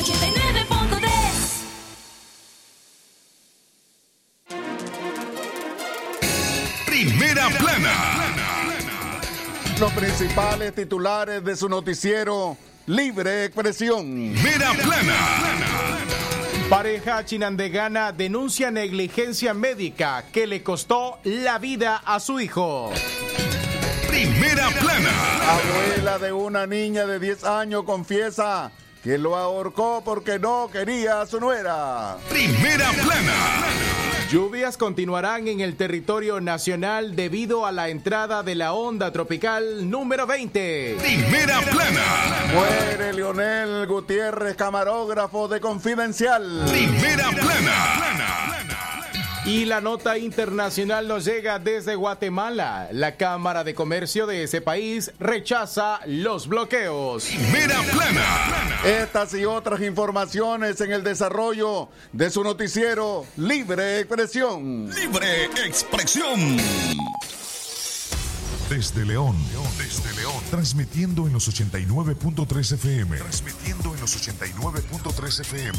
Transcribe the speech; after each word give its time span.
89.3 0.00 1.06
Primera 6.86 7.50
plana. 7.50 7.92
Los 9.78 9.92
principales 9.92 10.74
titulares 10.74 11.44
de 11.44 11.54
su 11.54 11.68
noticiero 11.68 12.56
Libre 12.86 13.44
Expresión. 13.44 14.32
Primera 14.32 14.72
plana. 14.72 15.98
Pareja 16.70 17.22
chinandegana 17.26 18.12
denuncia 18.12 18.70
negligencia 18.70 19.52
médica 19.52 20.24
que 20.32 20.46
le 20.46 20.62
costó 20.62 21.18
la 21.24 21.58
vida 21.58 22.00
a 22.06 22.20
su 22.20 22.40
hijo. 22.40 22.90
Primera 24.08 24.70
plana. 24.70 25.10
Abuela 25.50 26.18
de 26.18 26.32
una 26.32 26.66
niña 26.66 27.04
de 27.04 27.18
10 27.18 27.44
años 27.44 27.84
confiesa 27.84 28.72
que 29.02 29.18
lo 29.18 29.36
ahorcó 29.36 30.02
porque 30.04 30.38
no 30.38 30.68
quería 30.72 31.22
a 31.22 31.26
su 31.26 31.40
nuera. 31.40 32.18
Primera 32.28 32.90
plana. 32.92 33.66
Lluvias 34.30 34.76
continuarán 34.76 35.48
en 35.48 35.60
el 35.60 35.74
territorio 35.74 36.40
nacional 36.40 37.16
debido 37.16 37.66
a 37.66 37.72
la 37.72 37.88
entrada 37.88 38.44
de 38.44 38.54
la 38.54 38.74
onda 38.74 39.10
tropical 39.10 39.90
número 39.90 40.26
20. 40.26 40.98
Primera 41.00 41.60
plana. 41.62 42.04
Muere 42.54 43.12
Leonel 43.12 43.86
Gutiérrez, 43.88 44.54
camarógrafo 44.54 45.48
de 45.48 45.60
Confidencial. 45.60 46.64
Primera 46.70 47.30
plana. 47.30 48.49
Y 49.46 49.64
la 49.64 49.80
nota 49.80 50.18
internacional 50.18 51.08
nos 51.08 51.24
llega 51.24 51.58
desde 51.58 51.94
Guatemala. 51.94 52.88
La 52.92 53.16
Cámara 53.16 53.64
de 53.64 53.74
Comercio 53.74 54.26
de 54.26 54.42
ese 54.42 54.60
país 54.60 55.12
rechaza 55.18 56.00
los 56.04 56.46
bloqueos. 56.46 57.24
Primera 57.24 57.80
plana. 57.90 58.80
Estas 58.84 59.32
y 59.34 59.46
otras 59.46 59.80
informaciones 59.80 60.80
en 60.82 60.92
el 60.92 61.02
desarrollo 61.02 61.88
de 62.12 62.30
su 62.30 62.44
noticiero 62.44 63.24
Libre 63.38 64.00
Expresión. 64.00 64.90
Libre 64.94 65.46
expresión. 65.64 66.58
Desde 68.68 69.04
León, 69.04 69.36
desde 69.78 70.14
León, 70.14 70.36
transmitiendo 70.50 71.26
en 71.26 71.32
los 71.32 71.48
89.3 71.48 72.74
FM. 72.74 73.16
Transmitiendo 73.16 73.94
en 73.94 74.00
los 74.00 74.16
89.3 74.16 75.40
FM. 75.40 75.78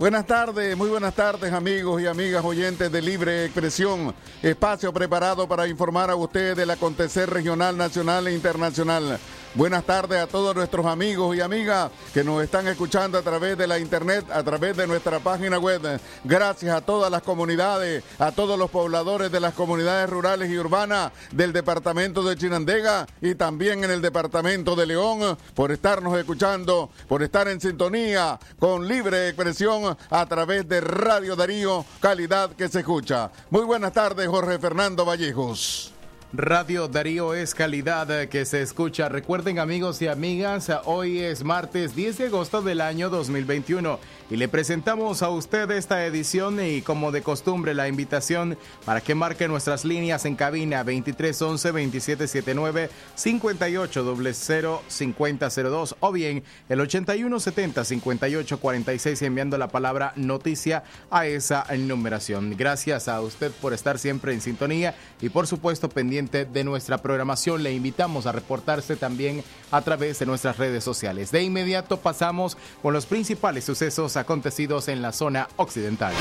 Buenas 0.00 0.24
tardes, 0.24 0.74
muy 0.78 0.88
buenas 0.88 1.14
tardes 1.14 1.52
amigos 1.52 2.00
y 2.00 2.06
amigas 2.06 2.42
oyentes 2.42 2.90
de 2.90 3.02
Libre 3.02 3.44
Expresión, 3.44 4.14
espacio 4.42 4.94
preparado 4.94 5.46
para 5.46 5.68
informar 5.68 6.08
a 6.08 6.16
ustedes 6.16 6.56
del 6.56 6.70
acontecer 6.70 7.28
regional, 7.28 7.76
nacional 7.76 8.26
e 8.26 8.32
internacional. 8.32 9.18
Buenas 9.52 9.82
tardes 9.82 10.20
a 10.20 10.28
todos 10.28 10.54
nuestros 10.54 10.86
amigos 10.86 11.36
y 11.36 11.40
amigas 11.40 11.90
que 12.14 12.22
nos 12.22 12.40
están 12.40 12.68
escuchando 12.68 13.18
a 13.18 13.22
través 13.22 13.58
de 13.58 13.66
la 13.66 13.80
internet, 13.80 14.24
a 14.30 14.44
través 14.44 14.76
de 14.76 14.86
nuestra 14.86 15.18
página 15.18 15.58
web. 15.58 16.00
Gracias 16.22 16.72
a 16.72 16.80
todas 16.80 17.10
las 17.10 17.22
comunidades, 17.22 18.04
a 18.20 18.30
todos 18.30 18.56
los 18.56 18.70
pobladores 18.70 19.32
de 19.32 19.40
las 19.40 19.54
comunidades 19.54 20.08
rurales 20.08 20.50
y 20.50 20.56
urbanas 20.56 21.10
del 21.32 21.52
departamento 21.52 22.22
de 22.22 22.36
Chinandega 22.36 23.08
y 23.20 23.34
también 23.34 23.82
en 23.82 23.90
el 23.90 24.00
departamento 24.00 24.76
de 24.76 24.86
León 24.86 25.36
por 25.56 25.72
estarnos 25.72 26.16
escuchando, 26.16 26.90
por 27.08 27.20
estar 27.24 27.48
en 27.48 27.60
sintonía 27.60 28.38
con 28.56 28.86
libre 28.86 29.26
expresión 29.26 29.96
a 30.10 30.26
través 30.26 30.68
de 30.68 30.80
Radio 30.80 31.34
Darío, 31.34 31.84
calidad 31.98 32.52
que 32.52 32.68
se 32.68 32.80
escucha. 32.80 33.32
Muy 33.50 33.64
buenas 33.64 33.92
tardes, 33.92 34.28
Jorge 34.28 34.60
Fernando 34.60 35.04
Vallejos. 35.04 35.92
Radio 36.32 36.86
Darío 36.86 37.34
es 37.34 37.56
calidad 37.56 38.08
eh, 38.10 38.28
que 38.28 38.44
se 38.44 38.62
escucha. 38.62 39.08
Recuerden 39.08 39.58
amigos 39.58 40.00
y 40.00 40.06
amigas, 40.06 40.70
hoy 40.84 41.18
es 41.18 41.42
martes 41.42 41.96
10 41.96 42.18
de 42.18 42.26
agosto 42.26 42.62
del 42.62 42.80
año 42.80 43.10
2021 43.10 43.98
y 44.30 44.36
le 44.36 44.46
presentamos 44.46 45.22
a 45.22 45.28
usted 45.28 45.68
esta 45.72 46.06
edición 46.06 46.64
y 46.64 46.82
como 46.82 47.10
de 47.10 47.20
costumbre 47.20 47.74
la 47.74 47.88
invitación 47.88 48.56
para 48.84 49.00
que 49.00 49.16
marque 49.16 49.48
nuestras 49.48 49.84
líneas 49.84 50.24
en 50.24 50.36
cabina 50.36 50.84
2311 50.84 51.68
2779 51.68 52.90
5800 53.16 54.80
5002 54.86 55.96
o 55.98 56.12
bien 56.12 56.44
el 56.68 56.80
8170 56.80 57.84
5846 57.84 59.22
enviando 59.22 59.58
la 59.58 59.68
palabra 59.68 60.12
noticia 60.14 60.84
a 61.10 61.26
esa 61.26 61.66
numeración. 61.76 62.56
Gracias 62.56 63.08
a 63.08 63.20
usted 63.20 63.50
por 63.60 63.72
estar 63.74 63.98
siempre 63.98 64.32
en 64.32 64.40
sintonía 64.40 64.94
y 65.20 65.30
por 65.30 65.48
supuesto 65.48 65.88
pendiente 65.88 66.44
de 66.44 66.62
nuestra 66.62 66.98
programación. 66.98 67.64
Le 67.64 67.72
invitamos 67.72 68.26
a 68.26 68.32
reportarse 68.32 68.94
también 68.94 69.42
a 69.72 69.82
través 69.82 70.20
de 70.20 70.26
nuestras 70.26 70.56
redes 70.56 70.84
sociales. 70.84 71.32
De 71.32 71.42
inmediato 71.42 71.96
pasamos 71.96 72.56
con 72.80 72.94
los 72.94 73.06
principales 73.06 73.64
sucesos 73.64 74.16
acontecidos 74.20 74.88
en 74.88 75.02
la 75.02 75.12
zona 75.12 75.48
occidental. 75.56 76.14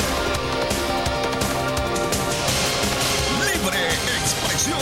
Libre 3.38 3.88
expresión. 4.20 4.80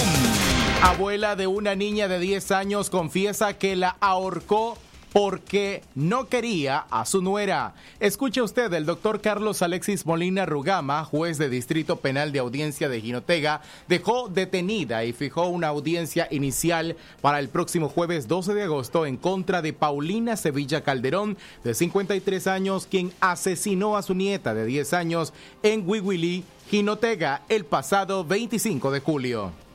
Abuela 0.83 1.35
de 1.35 1.47
una 1.47 1.75
niña 1.75 2.07
de 2.07 2.19
10 2.19 2.51
años 2.51 2.89
confiesa 2.89 3.57
que 3.57 3.75
la 3.75 3.97
ahorcó 3.99 4.77
porque 5.13 5.83
no 5.95 6.27
quería 6.27 6.79
a 6.89 7.05
su 7.05 7.21
nuera. 7.21 7.73
Escuche 7.99 8.41
usted, 8.41 8.71
el 8.73 8.85
doctor 8.85 9.21
Carlos 9.21 9.61
Alexis 9.61 10.05
Molina 10.05 10.45
Rugama, 10.45 11.03
juez 11.05 11.37
de 11.37 11.49
Distrito 11.49 11.97
Penal 11.97 12.31
de 12.31 12.39
Audiencia 12.39 12.89
de 12.89 13.01
Jinotega, 13.01 13.61
dejó 13.87 14.29
detenida 14.29 15.05
y 15.05 15.13
fijó 15.13 15.47
una 15.47 15.67
audiencia 15.67 16.27
inicial 16.31 16.95
para 17.21 17.39
el 17.39 17.49
próximo 17.49 17.89
jueves 17.89 18.27
12 18.27 18.53
de 18.53 18.63
agosto 18.63 19.05
en 19.05 19.17
contra 19.17 19.61
de 19.61 19.73
Paulina 19.73 20.37
Sevilla 20.37 20.81
Calderón, 20.81 21.37
de 21.63 21.73
53 21.73 22.47
años, 22.47 22.87
quien 22.89 23.11
asesinó 23.19 23.97
a 23.97 24.01
su 24.01 24.13
nieta 24.13 24.53
de 24.53 24.65
10 24.65 24.93
años 24.93 25.33
en 25.63 25.87
Wiwili, 25.87 26.43
Jinotega, 26.69 27.43
el 27.49 27.65
pasado 27.65 28.25
25 28.25 28.91
de 28.91 28.99
julio. 28.99 29.66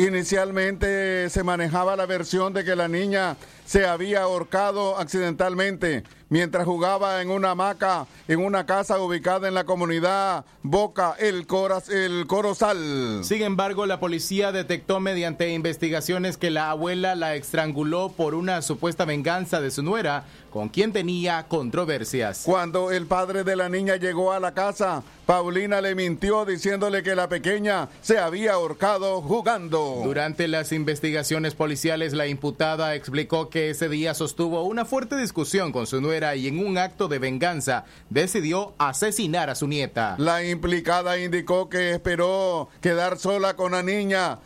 Inicialmente 0.00 1.28
se 1.28 1.44
manejaba 1.44 1.94
la 1.94 2.06
versión 2.06 2.54
de 2.54 2.64
que 2.64 2.74
la 2.74 2.88
niña 2.88 3.36
se 3.66 3.84
había 3.84 4.22
ahorcado 4.22 4.96
accidentalmente 4.96 6.04
mientras 6.30 6.64
jugaba 6.64 7.20
en 7.20 7.30
una 7.30 7.50
hamaca 7.50 8.06
en 8.28 8.40
una 8.40 8.64
casa 8.64 8.98
ubicada 9.00 9.48
en 9.48 9.54
la 9.54 9.64
comunidad 9.64 10.44
Boca 10.62 11.14
El, 11.18 11.46
Coraz, 11.46 11.88
el 11.88 12.26
Corozal. 12.26 13.20
Sin 13.24 13.42
embargo, 13.42 13.86
la 13.86 14.00
policía 14.00 14.52
detectó 14.52 15.00
mediante 15.00 15.52
investigaciones 15.52 16.36
que 16.36 16.50
la 16.50 16.70
abuela 16.70 17.14
la 17.16 17.34
estranguló 17.34 18.10
por 18.10 18.34
una 18.34 18.62
supuesta 18.62 19.04
venganza 19.04 19.60
de 19.60 19.70
su 19.70 19.82
nuera, 19.82 20.24
con 20.50 20.68
quien 20.68 20.92
tenía 20.92 21.46
controversias. 21.48 22.42
Cuando 22.44 22.92
el 22.92 23.06
padre 23.06 23.42
de 23.42 23.56
la 23.56 23.68
niña 23.68 23.96
llegó 23.96 24.32
a 24.32 24.40
la 24.40 24.54
casa, 24.54 25.02
Paulina 25.26 25.80
le 25.80 25.94
mintió 25.94 26.44
diciéndole 26.44 27.02
que 27.02 27.14
la 27.14 27.28
pequeña 27.28 27.88
se 28.00 28.18
había 28.18 28.52
ahorcado 28.52 29.22
jugando. 29.22 30.02
Durante 30.04 30.46
las 30.48 30.72
investigaciones 30.72 31.54
policiales, 31.54 32.12
la 32.12 32.26
imputada 32.26 32.94
explicó 32.94 33.48
que 33.48 33.70
ese 33.70 33.88
día 33.88 34.14
sostuvo 34.14 34.62
una 34.64 34.84
fuerte 34.84 35.16
discusión 35.16 35.72
con 35.72 35.86
su 35.86 36.00
nuera 36.00 36.19
y 36.34 36.48
en 36.48 36.64
un 36.64 36.78
acto 36.78 37.08
de 37.08 37.18
venganza 37.18 37.84
decidió 38.08 38.74
asesinar 38.78 39.50
a 39.50 39.54
su 39.54 39.66
nieta. 39.66 40.16
La 40.18 40.44
implicada 40.44 41.18
indicó 41.18 41.68
que 41.68 41.92
esperó 41.92 42.68
quedar 42.80 43.18
sola 43.18 43.54
con 43.54 43.72
la 43.72 43.82
niña. 43.82 44.38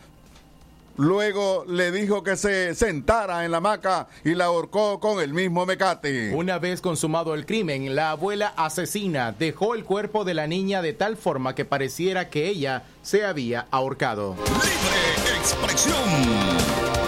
Luego 0.97 1.65
le 1.67 1.91
dijo 1.91 2.23
que 2.23 2.37
se 2.37 2.73
sentara 2.73 3.43
en 3.43 3.51
la 3.51 3.57
hamaca 3.57 4.07
y 4.23 4.33
la 4.33 4.45
ahorcó 4.45 5.01
con 5.01 5.21
el 5.21 5.33
mismo 5.33 5.65
mecate. 5.65 6.33
Una 6.33 6.57
vez 6.57 6.79
consumado 6.79 7.33
el 7.33 7.45
crimen, 7.45 7.95
la 7.95 8.11
abuela 8.11 8.53
asesina 8.55 9.33
dejó 9.33 9.75
el 9.75 9.83
cuerpo 9.83 10.23
de 10.23 10.33
la 10.33 10.47
niña 10.47 10.81
de 10.81 10.93
tal 10.93 11.17
forma 11.17 11.53
que 11.53 11.65
pareciera 11.65 12.29
que 12.29 12.47
ella 12.47 12.83
se 13.01 13.25
había 13.25 13.67
ahorcado. 13.71 14.35
Libre 14.37 15.37
expresión. 15.37 15.95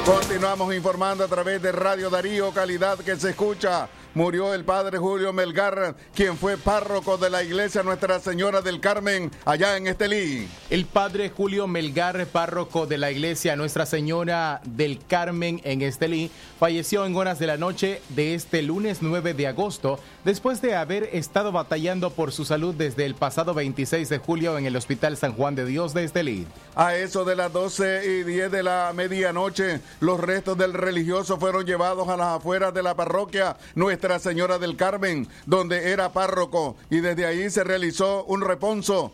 continuamos 0.05 0.75
informando 0.75 1.23
a 1.23 1.27
través 1.27 1.61
de 1.61 1.71
Radio 1.71 2.09
Darío, 2.09 2.51
calidad 2.51 2.99
que 2.99 3.15
se 3.15 3.29
escucha 3.29 3.87
murió 4.13 4.53
el 4.53 4.65
padre 4.65 4.97
Julio 4.97 5.33
Melgar, 5.33 5.95
quien 6.15 6.37
fue 6.37 6.57
párroco 6.57 7.17
de 7.17 7.29
la 7.29 7.43
iglesia 7.43 7.83
Nuestra 7.83 8.19
Señora 8.19 8.61
del 8.61 8.79
Carmen 8.79 9.31
allá 9.45 9.77
en 9.77 9.87
Estelí. 9.87 10.47
El 10.69 10.85
padre 10.85 11.29
Julio 11.29 11.67
Melgar, 11.67 12.25
párroco 12.27 12.87
de 12.87 12.97
la 12.97 13.11
iglesia 13.11 13.55
Nuestra 13.55 13.85
Señora 13.85 14.61
del 14.65 14.99
Carmen 15.05 15.61
en 15.63 15.81
Estelí, 15.81 16.31
falleció 16.59 17.05
en 17.05 17.15
horas 17.15 17.37
de 17.37 17.47
la 17.47 17.57
noche 17.57 18.01
de 18.09 18.33
este 18.33 18.61
lunes 18.63 18.99
9 19.01 19.33
de 19.33 19.47
agosto, 19.47 19.99
después 20.25 20.61
de 20.61 20.75
haber 20.75 21.09
estado 21.13 21.51
batallando 21.51 22.09
por 22.09 22.31
su 22.31 22.45
salud 22.45 22.73
desde 22.73 23.05
el 23.05 23.15
pasado 23.15 23.53
26 23.53 24.09
de 24.09 24.17
julio 24.17 24.57
en 24.57 24.65
el 24.65 24.75
Hospital 24.75 25.17
San 25.17 25.33
Juan 25.33 25.55
de 25.55 25.65
Dios 25.65 25.93
de 25.93 26.03
Estelí. 26.03 26.47
A 26.75 26.95
eso 26.95 27.25
de 27.25 27.35
las 27.35 27.53
12 27.53 28.01
y 28.05 28.23
10 28.23 28.51
de 28.51 28.63
la 28.63 28.91
medianoche, 28.95 29.81
los 29.99 30.19
restos 30.19 30.57
del 30.57 30.73
religioso 30.73 31.37
fueron 31.37 31.65
llevados 31.65 32.07
a 32.09 32.17
las 32.17 32.37
afueras 32.37 32.73
de 32.73 32.83
la 32.83 32.95
parroquia 32.95 33.57
Nuestra 33.75 33.96
Señora 34.19 34.59
del 34.59 34.75
Carmen, 34.75 35.27
donde 35.45 35.91
era 35.91 36.11
párroco, 36.11 36.75
y 36.89 36.99
desde 36.99 37.25
ahí 37.25 37.49
se 37.49 37.63
realizó 37.63 38.23
un 38.25 38.41
reponso 38.41 39.11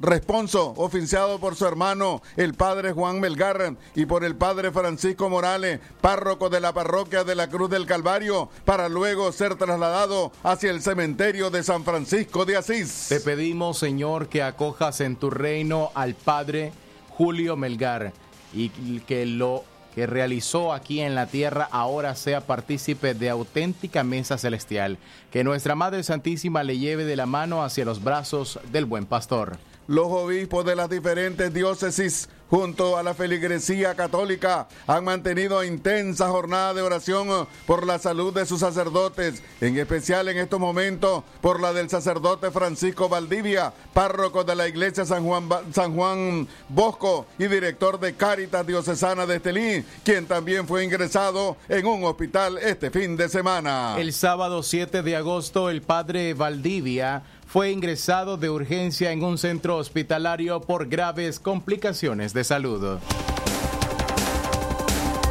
responso 0.00 0.72
oficiado 0.78 1.38
por 1.38 1.56
su 1.56 1.66
hermano, 1.66 2.22
el 2.36 2.54
padre 2.54 2.92
Juan 2.92 3.20
Melgar, 3.20 3.76
y 3.94 4.06
por 4.06 4.24
el 4.24 4.34
padre 4.34 4.70
Francisco 4.70 5.28
Morales, 5.28 5.80
párroco 6.00 6.48
de 6.48 6.60
la 6.60 6.72
parroquia 6.72 7.22
de 7.24 7.34
la 7.34 7.48
Cruz 7.48 7.68
del 7.68 7.86
Calvario, 7.86 8.48
para 8.64 8.88
luego 8.88 9.30
ser 9.32 9.56
trasladado 9.56 10.32
hacia 10.42 10.70
el 10.70 10.80
cementerio 10.80 11.50
de 11.50 11.62
San 11.62 11.84
Francisco 11.84 12.46
de 12.46 12.56
Asís. 12.56 13.06
Te 13.08 13.20
pedimos, 13.20 13.78
Señor, 13.78 14.28
que 14.28 14.42
acojas 14.42 15.00
en 15.00 15.16
tu 15.16 15.28
reino 15.28 15.90
al 15.94 16.14
padre 16.14 16.72
Julio 17.10 17.56
Melgar 17.56 18.12
y 18.54 19.00
que 19.00 19.26
lo 19.26 19.64
que 19.94 20.06
realizó 20.06 20.72
aquí 20.72 21.00
en 21.00 21.14
la 21.14 21.26
tierra 21.26 21.68
ahora 21.70 22.14
sea 22.14 22.40
partícipe 22.40 23.14
de 23.14 23.30
auténtica 23.30 24.04
mesa 24.04 24.38
celestial. 24.38 24.98
Que 25.30 25.44
nuestra 25.44 25.74
Madre 25.74 26.02
Santísima 26.02 26.62
le 26.62 26.78
lleve 26.78 27.04
de 27.04 27.16
la 27.16 27.26
mano 27.26 27.62
hacia 27.62 27.84
los 27.84 28.02
brazos 28.02 28.60
del 28.72 28.84
buen 28.84 29.06
pastor. 29.06 29.58
Los 29.86 30.06
obispos 30.06 30.64
de 30.64 30.76
las 30.76 30.88
diferentes 30.88 31.52
diócesis 31.52 32.28
junto 32.50 32.98
a 32.98 33.02
la 33.02 33.14
feligresía 33.14 33.94
católica 33.94 34.66
han 34.86 35.04
mantenido 35.04 35.62
intensa 35.64 36.28
jornada 36.28 36.74
de 36.74 36.82
oración 36.82 37.46
por 37.66 37.86
la 37.86 37.98
salud 37.98 38.34
de 38.34 38.44
sus 38.44 38.60
sacerdotes, 38.60 39.42
en 39.60 39.78
especial 39.78 40.28
en 40.28 40.38
estos 40.38 40.58
momentos 40.58 41.22
por 41.40 41.60
la 41.60 41.72
del 41.72 41.88
sacerdote 41.88 42.50
Francisco 42.50 43.08
Valdivia, 43.08 43.72
párroco 43.94 44.44
de 44.44 44.56
la 44.56 44.68
iglesia 44.68 45.06
San 45.06 45.24
Juan, 45.24 45.48
San 45.72 45.94
Juan 45.94 46.48
Bosco 46.68 47.26
y 47.38 47.46
director 47.46 48.00
de 48.00 48.14
Cáritas 48.14 48.66
Diocesana 48.66 49.26
de 49.26 49.36
Estelí, 49.36 49.84
quien 50.04 50.26
también 50.26 50.66
fue 50.66 50.84
ingresado 50.84 51.56
en 51.68 51.86
un 51.86 52.04
hospital 52.04 52.58
este 52.58 52.90
fin 52.90 53.16
de 53.16 53.28
semana. 53.28 53.94
El 53.98 54.12
sábado 54.12 54.62
7 54.62 55.02
de 55.02 55.16
agosto, 55.16 55.70
el 55.70 55.82
padre 55.82 56.34
Valdivia 56.34 57.22
fue 57.52 57.72
ingresado 57.72 58.36
de 58.36 58.48
urgencia 58.48 59.10
en 59.10 59.24
un 59.24 59.36
centro 59.36 59.76
hospitalario 59.76 60.60
por 60.60 60.86
graves 60.86 61.40
complicaciones 61.40 62.32
de 62.32 62.44
salud. 62.44 63.00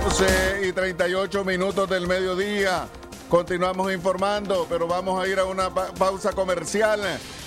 12 0.04 0.68
y 0.68 0.74
38 0.74 1.45
minutos 1.45 1.89
del 1.89 2.07
mediodía. 2.07 2.89
Continuamos 3.30 3.94
informando, 3.94 4.68
pero 4.68 4.86
vamos 4.86 5.24
a 5.24 5.30
ir 5.30 5.39
a 5.39 5.45
una 5.45 5.74
pausa 5.74 6.33
comercial. 6.33 7.00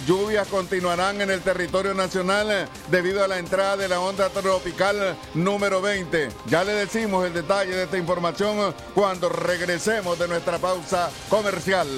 Lluvias 0.07 0.49
continuarán 0.49 1.21
en 1.21 1.31
el 1.31 1.43
territorio 1.43 1.93
nacional 1.93 2.67
debido 2.91 3.23
a 3.23 3.29
la 3.29 3.39
entrada 3.39 3.77
de 3.77 3.89
la 3.89 4.01
onda 4.01 4.31
tropical 4.31 5.19
número 5.35 5.83
20. 5.83 6.31
Ya 6.47 6.65
le 6.65 6.73
decimos 6.73 7.27
el 7.27 7.35
detalle 7.35 7.75
de 7.75 7.83
esta 7.83 7.99
información 7.99 8.75
cuando 8.95 9.29
regresemos 9.29 10.19
de 10.19 10.29
nuestra 10.29 10.59
pausa 10.59 11.11
comercial. 11.29 11.89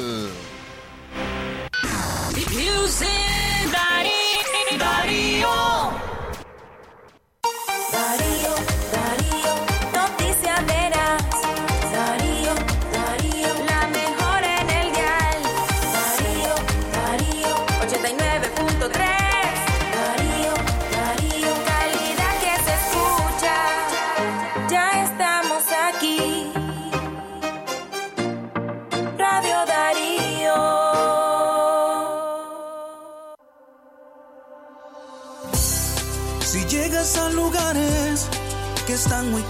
Music 2.95 3.73
Darío. 3.73 4.79
Darío, 4.79 5.51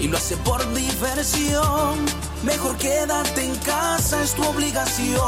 y 0.00 0.08
lo 0.08 0.16
hace 0.16 0.36
por 0.38 0.60
diversión, 0.74 2.04
mejor 2.42 2.76
quédate 2.78 3.44
en 3.44 3.54
casa, 3.56 4.22
es 4.22 4.34
tu 4.34 4.42
obligación. 4.44 5.20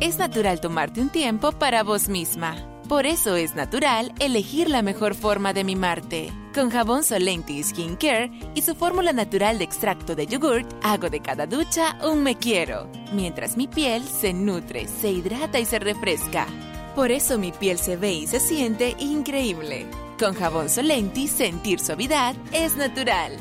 Es 0.00 0.18
natural 0.18 0.60
tomarte 0.60 1.00
un 1.00 1.08
tiempo 1.08 1.52
para 1.52 1.82
vos 1.82 2.08
misma. 2.08 2.56
Por 2.88 3.06
eso 3.06 3.36
es 3.36 3.54
natural 3.54 4.12
elegir 4.18 4.68
la 4.68 4.82
mejor 4.82 5.14
forma 5.14 5.52
de 5.54 5.64
mimarte. 5.64 6.32
Con 6.52 6.70
jabón 6.70 7.02
Solenti 7.02 7.62
Skin 7.62 7.96
Care 7.96 8.30
y 8.54 8.62
su 8.62 8.74
fórmula 8.74 9.12
natural 9.12 9.58
de 9.58 9.64
extracto 9.64 10.14
de 10.14 10.26
yogurt, 10.26 10.70
hago 10.82 11.08
de 11.08 11.20
cada 11.20 11.46
ducha 11.46 11.96
un 12.04 12.22
me 12.22 12.36
quiero, 12.36 12.90
mientras 13.12 13.56
mi 13.56 13.68
piel 13.68 14.04
se 14.04 14.34
nutre, 14.34 14.86
se 14.86 15.10
hidrata 15.10 15.58
y 15.58 15.64
se 15.64 15.78
refresca. 15.78 16.46
Por 16.94 17.10
eso 17.10 17.38
mi 17.38 17.52
piel 17.52 17.78
se 17.78 17.96
ve 17.96 18.12
y 18.12 18.26
se 18.26 18.38
siente 18.38 18.94
increíble. 18.98 19.86
Con 20.18 20.34
jabón 20.34 20.68
Solenti, 20.68 21.26
sentir 21.26 21.80
suavidad 21.80 22.36
es 22.52 22.76
natural. 22.76 23.32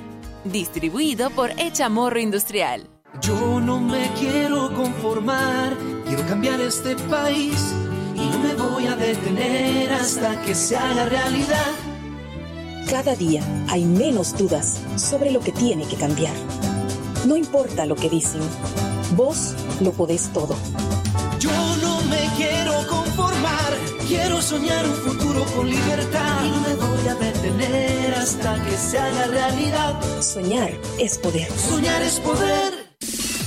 Distribuido 0.43 1.29
por 1.29 1.51
Echamorro 1.59 2.19
Industrial. 2.19 2.89
Yo 3.21 3.59
no 3.59 3.79
me 3.79 4.09
quiero 4.19 4.73
conformar, 4.73 5.77
quiero 6.07 6.25
cambiar 6.25 6.59
este 6.61 6.95
país 6.95 7.75
y 8.15 8.27
no 8.27 8.39
me 8.39 8.53
voy 8.55 8.87
a 8.87 8.95
detener 8.95 9.93
hasta 9.93 10.41
que 10.41 10.55
se 10.55 10.75
haga 10.75 11.05
realidad. 11.05 11.71
Cada 12.89 13.15
día 13.15 13.43
hay 13.69 13.85
menos 13.85 14.35
dudas 14.35 14.81
sobre 14.95 15.31
lo 15.31 15.41
que 15.41 15.51
tiene 15.51 15.85
que 15.85 15.95
cambiar. 15.95 16.33
No 17.27 17.37
importa 17.37 17.85
lo 17.85 17.95
que 17.95 18.09
dicen, 18.09 18.41
vos 19.15 19.53
lo 19.79 19.91
podés 19.91 20.33
todo. 20.33 20.55
Yo 21.39 21.51
no 21.83 22.01
me 22.09 22.27
quiero 22.35 22.73
conformar, 22.87 23.77
quiero 24.07 24.41
soñar 24.41 24.85
un 24.87 24.95
futuro 24.95 25.22
con 25.55 25.69
libertad. 25.69 26.45
Y 26.45 26.49
no 26.49 26.59
me 26.61 26.75
voy 26.75 27.07
a 27.07 27.15
detener 27.15 28.13
hasta 28.15 28.63
que 28.63 28.77
se 28.77 28.97
haga 28.97 29.27
realidad. 29.27 30.21
Soñar 30.21 30.71
es 30.99 31.17
poder. 31.17 31.51
Soñar 31.51 32.01
es 32.01 32.19
poder. 32.19 32.82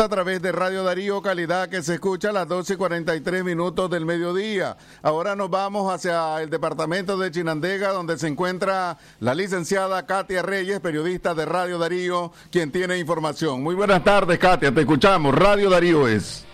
A 0.00 0.08
través 0.08 0.40
de 0.40 0.52
Radio 0.52 0.84
Darío 0.84 1.20
Calidad 1.20 1.68
que 1.68 1.82
se 1.82 1.94
escucha 1.94 2.30
a 2.30 2.32
las 2.32 2.46
12 2.46 2.74
y 2.74 2.76
43 2.76 3.42
minutos 3.42 3.90
del 3.90 4.06
mediodía. 4.06 4.76
Ahora 5.02 5.34
nos 5.34 5.50
vamos 5.50 5.92
hacia 5.92 6.40
el 6.40 6.50
departamento 6.50 7.18
de 7.18 7.32
Chinandega 7.32 7.88
donde 7.88 8.16
se 8.16 8.28
encuentra 8.28 8.96
la 9.18 9.34
licenciada 9.34 10.06
Katia 10.06 10.42
Reyes, 10.42 10.78
periodista 10.78 11.34
de 11.34 11.46
Radio 11.46 11.78
Darío, 11.78 12.30
quien 12.52 12.70
tiene 12.70 12.96
información. 12.98 13.60
Muy 13.60 13.74
buenas 13.74 14.04
tardes 14.04 14.38
Katia, 14.38 14.72
te 14.72 14.82
escuchamos. 14.82 15.34
Radio 15.34 15.68
Darío 15.68 16.06
es. 16.06 16.46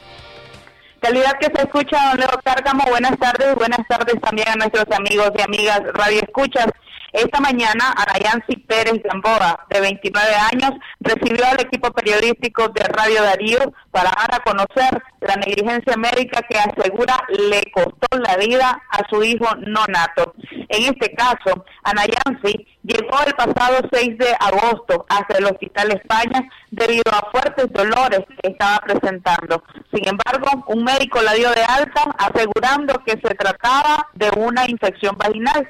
Calidad 1.02 1.38
que 1.38 1.52
se 1.54 1.64
escucha, 1.64 1.98
don 2.12 2.20
Leo 2.20 2.40
Cárgamo, 2.42 2.84
buenas 2.88 3.18
tardes, 3.18 3.54
buenas 3.56 3.86
tardes 3.86 4.18
también 4.22 4.48
a 4.48 4.54
nuestros 4.54 4.86
amigos 4.90 5.30
y 5.36 5.42
amigas 5.42 5.82
Radio 5.92 6.20
Escuchas. 6.22 6.68
Esta 7.14 7.38
mañana, 7.38 7.94
Arayansi 7.96 8.56
Pérez 8.66 9.00
Gamboa, 9.04 9.66
de 9.70 9.80
29 9.80 10.34
años, 10.52 10.72
recibió 10.98 11.46
al 11.46 11.60
equipo 11.60 11.92
periodístico 11.92 12.70
de 12.70 12.82
Radio 12.88 13.22
Darío 13.22 13.72
para 13.92 14.10
dar 14.10 14.34
a 14.34 14.40
conocer 14.40 15.00
la 15.20 15.36
negligencia 15.36 15.96
médica 15.96 16.42
que 16.42 16.58
asegura 16.58 17.24
le 17.28 17.62
costó 17.72 18.18
la 18.18 18.36
vida 18.36 18.82
a 18.90 19.08
su 19.08 19.22
hijo 19.22 19.46
no 19.58 19.84
nato. 19.86 20.34
En 20.68 20.92
este 20.92 21.14
caso, 21.14 21.64
Anayansi 21.84 22.66
llegó 22.82 23.16
el 23.24 23.34
pasado 23.34 23.88
6 23.92 24.18
de 24.18 24.36
agosto 24.40 25.06
hasta 25.08 25.38
el 25.38 25.44
Hospital 25.44 25.92
España 25.92 26.50
debido 26.72 27.12
a 27.12 27.30
fuertes 27.30 27.72
dolores 27.72 28.24
que 28.42 28.50
estaba 28.50 28.80
presentando. 28.80 29.62
Sin 29.92 30.08
embargo, 30.08 30.64
un 30.66 30.82
médico 30.82 31.22
la 31.22 31.34
dio 31.34 31.52
de 31.52 31.62
alta 31.62 32.02
asegurando 32.18 33.00
que 33.06 33.12
se 33.12 33.34
trataba 33.36 34.08
de 34.14 34.30
una 34.36 34.68
infección 34.68 35.16
vaginal 35.16 35.68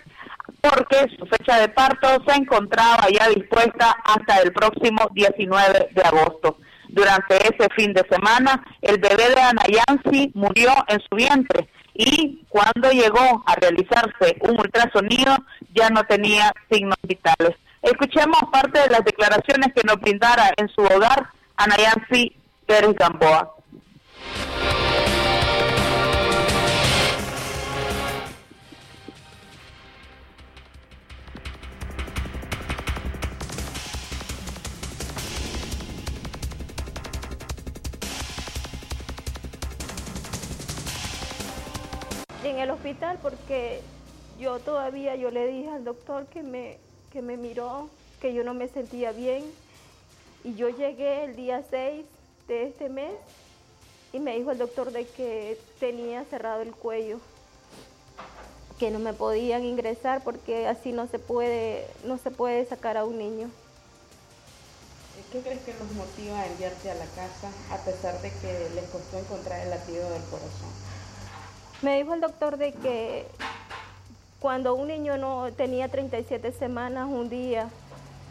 porque 0.64 1.14
su 1.18 1.26
fecha 1.26 1.60
de 1.60 1.68
parto 1.68 2.08
se 2.26 2.36
encontraba 2.36 3.06
ya 3.12 3.28
dispuesta 3.28 3.94
hasta 4.02 4.40
el 4.40 4.52
próximo 4.52 5.08
19 5.12 5.90
de 5.92 6.02
agosto. 6.02 6.56
Durante 6.88 7.36
ese 7.36 7.68
fin 7.76 7.92
de 7.92 8.02
semana, 8.08 8.64
el 8.80 8.98
bebé 8.98 9.28
de 9.28 9.40
Anayansi 9.40 10.30
murió 10.34 10.72
en 10.88 11.00
su 11.00 11.16
vientre 11.16 11.68
y 11.92 12.44
cuando 12.48 12.90
llegó 12.90 13.44
a 13.46 13.54
realizarse 13.56 14.36
un 14.40 14.58
ultrasonido 14.58 15.36
ya 15.74 15.90
no 15.90 16.02
tenía 16.04 16.50
signos 16.70 16.98
vitales. 17.02 17.56
Escuchemos 17.82 18.38
parte 18.50 18.80
de 18.80 18.88
las 18.88 19.04
declaraciones 19.04 19.68
que 19.74 19.82
nos 19.84 20.00
brindara 20.00 20.50
en 20.56 20.68
su 20.68 20.80
hogar 20.80 21.28
Anayansi 21.56 22.34
Pérez 22.66 22.94
Gamboa. 22.94 23.54
En 42.54 42.60
el 42.60 42.70
hospital 42.70 43.18
porque 43.20 43.80
yo 44.38 44.60
todavía 44.60 45.16
yo 45.16 45.30
le 45.30 45.46
dije 45.48 45.70
al 45.70 45.84
doctor 45.84 46.26
que 46.26 46.42
me, 46.42 46.78
que 47.12 47.20
me 47.20 47.36
miró, 47.36 47.88
que 48.20 48.32
yo 48.32 48.44
no 48.44 48.54
me 48.54 48.68
sentía 48.68 49.12
bien. 49.12 49.44
Y 50.44 50.54
yo 50.54 50.68
llegué 50.68 51.24
el 51.24 51.36
día 51.36 51.64
6 51.68 52.04
de 52.46 52.66
este 52.66 52.88
mes 52.88 53.12
y 54.12 54.20
me 54.20 54.36
dijo 54.36 54.52
el 54.52 54.58
doctor 54.58 54.92
de 54.92 55.06
que 55.06 55.58
tenía 55.80 56.24
cerrado 56.24 56.62
el 56.62 56.72
cuello, 56.72 57.18
que 58.78 58.90
no 58.90 58.98
me 58.98 59.14
podían 59.14 59.64
ingresar 59.64 60.22
porque 60.22 60.68
así 60.68 60.92
no 60.92 61.08
se 61.08 61.18
puede, 61.18 61.88
no 62.04 62.18
se 62.18 62.30
puede 62.30 62.64
sacar 62.66 62.96
a 62.96 63.04
un 63.04 63.18
niño. 63.18 63.50
¿Qué 65.32 65.40
crees 65.40 65.62
que 65.62 65.74
nos 65.74 65.90
motiva 65.92 66.38
a 66.38 66.46
enviarte 66.46 66.90
a 66.92 66.94
la 66.94 67.06
casa 67.06 67.50
a 67.72 67.78
pesar 67.78 68.20
de 68.22 68.30
que 68.30 68.70
les 68.76 68.84
costó 68.90 69.18
encontrar 69.18 69.60
el 69.60 69.70
latido 69.70 70.08
del 70.10 70.22
corazón? 70.24 70.83
Me 71.84 71.98
dijo 71.98 72.14
el 72.14 72.22
doctor 72.22 72.56
de 72.56 72.72
que 72.72 73.26
cuando 74.40 74.74
un 74.74 74.88
niño 74.88 75.18
no 75.18 75.52
tenía 75.52 75.86
37 75.88 76.50
semanas 76.52 77.10
un 77.10 77.28
día, 77.28 77.68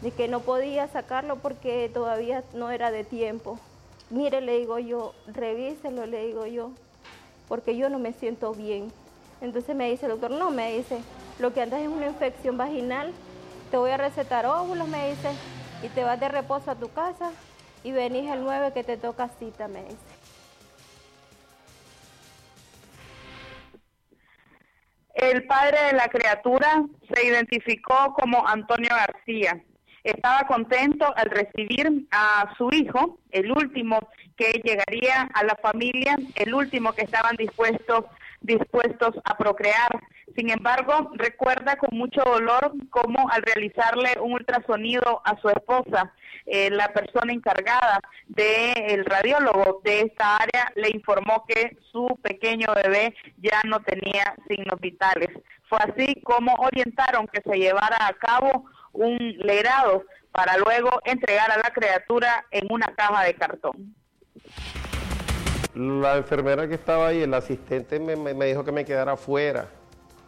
de 0.02 0.10
que 0.10 0.26
no 0.26 0.40
podía 0.40 0.88
sacarlo 0.88 1.36
porque 1.36 1.88
todavía 1.94 2.42
no 2.52 2.72
era 2.72 2.90
de 2.90 3.04
tiempo. 3.04 3.60
Mire, 4.10 4.40
le 4.40 4.58
digo 4.58 4.80
yo, 4.80 5.14
revíselo, 5.28 6.04
le 6.04 6.26
digo 6.26 6.46
yo, 6.46 6.72
porque 7.46 7.76
yo 7.76 7.88
no 7.90 8.00
me 8.00 8.12
siento 8.12 8.54
bien. 8.54 8.90
Entonces 9.40 9.76
me 9.76 9.88
dice 9.88 10.06
el 10.06 10.12
doctor, 10.18 10.32
no, 10.32 10.50
me 10.50 10.76
dice, 10.76 10.98
lo 11.38 11.54
que 11.54 11.62
andas 11.62 11.80
es 11.80 11.88
una 11.88 12.08
infección 12.08 12.58
vaginal, 12.58 13.12
te 13.70 13.76
voy 13.76 13.92
a 13.92 13.96
recetar 13.96 14.46
óvulos, 14.46 14.88
me 14.88 15.10
dice, 15.10 15.30
y 15.84 15.88
te 15.90 16.02
vas 16.02 16.18
de 16.18 16.28
reposo 16.28 16.72
a 16.72 16.74
tu 16.74 16.88
casa 16.88 17.30
y 17.84 17.92
venís 17.92 18.28
el 18.32 18.42
9 18.42 18.72
que 18.72 18.82
te 18.82 18.96
toca 18.96 19.28
cita, 19.38 19.68
me 19.68 19.84
dice. 19.84 20.13
El 25.14 25.46
padre 25.46 25.78
de 25.86 25.92
la 25.92 26.08
criatura 26.08 26.84
se 27.12 27.26
identificó 27.26 28.14
como 28.14 28.46
Antonio 28.46 28.90
García. 28.90 29.62
Estaba 30.02 30.46
contento 30.46 31.06
al 31.16 31.30
recibir 31.30 32.06
a 32.10 32.52
su 32.58 32.68
hijo, 32.72 33.18
el 33.30 33.50
último 33.50 34.00
que 34.36 34.60
llegaría 34.62 35.30
a 35.32 35.44
la 35.44 35.56
familia, 35.56 36.18
el 36.34 36.52
último 36.52 36.92
que 36.92 37.02
estaban 37.02 37.36
dispuestos 37.36 38.04
dispuestos 38.44 39.14
a 39.24 39.36
procrear. 39.36 40.00
Sin 40.36 40.50
embargo, 40.50 41.10
recuerda 41.14 41.76
con 41.76 41.96
mucho 41.96 42.22
dolor 42.24 42.72
cómo 42.90 43.28
al 43.30 43.42
realizarle 43.42 44.20
un 44.20 44.32
ultrasonido 44.32 45.22
a 45.24 45.40
su 45.40 45.48
esposa, 45.48 46.12
eh, 46.46 46.70
la 46.70 46.92
persona 46.92 47.32
encargada 47.32 48.00
del 48.26 49.04
radiólogo 49.04 49.80
de 49.82 50.02
esta 50.02 50.36
área 50.36 50.72
le 50.74 50.90
informó 50.90 51.44
que 51.48 51.76
su 51.90 52.18
pequeño 52.22 52.68
bebé 52.74 53.14
ya 53.38 53.60
no 53.64 53.80
tenía 53.80 54.34
signos 54.48 54.78
vitales. 54.80 55.30
Fue 55.68 55.78
así 55.78 56.20
como 56.22 56.54
orientaron 56.54 57.26
que 57.28 57.40
se 57.42 57.56
llevara 57.56 57.96
a 58.06 58.12
cabo 58.12 58.66
un 58.92 59.16
legrado 59.38 60.04
para 60.32 60.58
luego 60.58 60.90
entregar 61.04 61.50
a 61.50 61.56
la 61.56 61.70
criatura 61.72 62.44
en 62.50 62.66
una 62.70 62.94
caja 62.94 63.24
de 63.24 63.34
cartón. 63.34 63.94
La 65.74 66.16
enfermera 66.16 66.68
que 66.68 66.74
estaba 66.74 67.08
ahí, 67.08 67.22
el 67.22 67.34
asistente, 67.34 67.98
me, 67.98 68.46
dijo 68.46 68.64
que 68.64 68.72
me 68.72 68.84
quedara 68.84 69.12
afuera. 69.12 69.68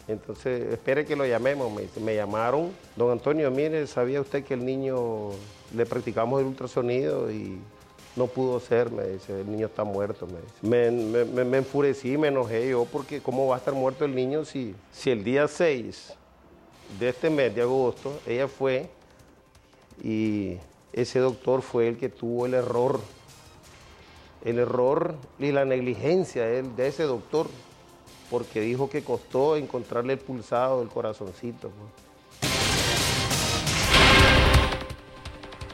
Entonces, 0.08 0.73
espere 0.73 1.04
que 1.04 1.14
lo 1.14 1.26
llamemos. 1.26 1.73
Me, 1.73 1.88
me, 2.00 2.14
llamaron. 2.14 2.73
Don 2.96 3.11
Antonio, 3.11 3.50
mire, 3.50 3.87
¿sabía 3.87 4.20
usted 4.20 4.44
que 4.44 4.54
el 4.54 4.64
niño 4.64 5.30
le 5.76 5.87
practicamos 5.87 6.40
el 6.40 6.47
ultrasonido 6.47 7.30
y 7.30 7.59
no 8.16 8.26
pudo 8.26 8.59
ser, 8.61 8.90
me 8.90 9.06
dice, 9.06 9.40
el 9.40 9.50
niño 9.50 9.66
está 9.66 9.85
muerto, 9.85 10.26
me. 10.62 10.90
Me, 10.90 11.45
me, 11.45 11.59
enfurecí, 11.59 12.16
me 12.16 12.28
enojé 12.28 12.71
yo, 12.71 12.87
porque 12.87 13.21
¿cómo 13.21 13.47
va 13.47 13.56
a 13.56 13.59
estar 13.59 13.75
muerto 13.75 14.04
el 14.06 14.14
niño 14.14 14.45
si, 14.45 14.75
si 14.90 15.11
el 15.11 15.23
día 15.23 15.47
6 15.47 16.14
de 16.99 17.09
este 17.09 17.28
mes 17.28 17.54
de 17.54 17.62
agosto 17.62 18.18
ella 18.26 18.49
fue 18.49 18.88
y 20.02 20.56
ese 20.92 21.18
doctor 21.18 21.61
fue 21.61 21.88
el 21.88 21.99
que 21.99 22.09
tuvo 22.09 22.47
el 22.47 22.54
error, 22.54 23.00
el 24.45 24.59
error 24.59 25.14
y 25.38 25.52
la 25.52 25.64
negligencia 25.64 26.47
de 26.47 26.87
ese 26.87 27.02
doctor, 27.02 27.49
porque 28.30 28.61
dijo 28.61 28.88
que 28.88 29.04
costó 29.04 29.56
encontrarle 29.56 30.14
el 30.14 30.18
pulsado 30.18 30.80
del 30.80 30.88
corazoncito. 30.88 31.71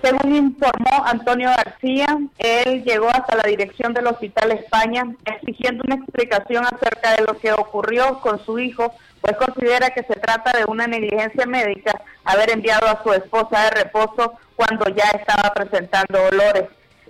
Según 0.02 0.34
informó 0.34 1.04
Antonio 1.06 1.50
García, 1.50 2.18
él 2.38 2.82
llegó 2.82 3.08
hasta 3.08 3.36
la 3.36 3.44
dirección 3.44 3.94
del 3.94 4.08
Hospital 4.08 4.50
España 4.50 5.04
exigiendo 5.24 5.84
una 5.86 5.94
explicación 5.94 6.64
acerca 6.64 7.12
de 7.12 7.22
lo 7.22 7.38
que 7.38 7.52
ocurrió 7.52 8.20
con 8.20 8.44
su 8.44 8.58
hijo, 8.58 8.92
pues 9.20 9.36
considera 9.36 9.90
que 9.90 10.02
se 10.02 10.18
trata 10.18 10.58
de 10.58 10.64
una 10.64 10.88
negligencia 10.88 11.46
médica 11.46 12.02
haber 12.24 12.50
enviado 12.50 12.88
a 12.88 13.00
su 13.04 13.12
esposa 13.12 13.62
de 13.62 13.82
reposo 13.84 14.32
cuando 14.56 14.88
ya 14.88 15.04
estaba 15.14 15.54
presentando 15.54 16.18
dolores. 16.20 16.64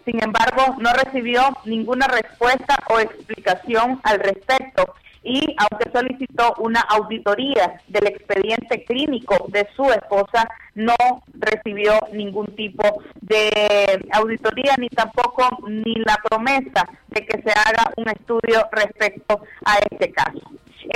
Sin 0.05 0.23
embargo, 0.23 0.77
no 0.79 0.93
recibió 0.93 1.57
ninguna 1.65 2.09
respuesta 2.09 2.77
o 2.91 3.01
explicación 3.01 4.01
al 4.03 4.19
respecto 4.19 4.95
y 5.23 5.55
aunque 5.59 5.91
solicitó 5.93 6.55
una 6.59 6.81
auditoría 6.81 7.81
del 7.89 8.07
expediente 8.09 8.85
clínico 8.85 9.47
de 9.49 9.69
su 9.77 9.85
esposa, 9.85 10.49
no 10.75 10.95
recibió 11.35 11.99
ningún 12.13 12.47
tipo 12.57 13.03
de 13.21 14.05
auditoría 14.13 14.75
ni 14.79 14.89
tampoco 14.89 15.49
ni 15.69 15.95
la 15.97 16.17
promesa 16.29 16.89
de 17.09 17.27
que 17.27 17.43
se 17.43 17.51
haga 17.51 17.93
un 17.97 18.09
estudio 18.09 18.67
respecto 18.73 19.43
a 19.65 19.79
este 19.91 20.11
caso. 20.13 20.41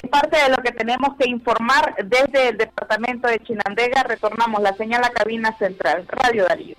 Es 0.02 0.10
parte 0.10 0.36
de 0.42 0.50
lo 0.50 0.56
que 0.56 0.72
tenemos 0.72 1.16
que 1.16 1.28
informar 1.28 1.94
desde 2.04 2.48
el 2.48 2.58
departamento 2.58 3.28
de 3.28 3.38
Chinandega. 3.38 4.02
Retornamos 4.02 4.60
la 4.60 4.74
señal 4.74 5.04
a 5.04 5.10
cabina 5.10 5.56
central. 5.58 6.04
Radio 6.08 6.44
Darío. 6.44 6.74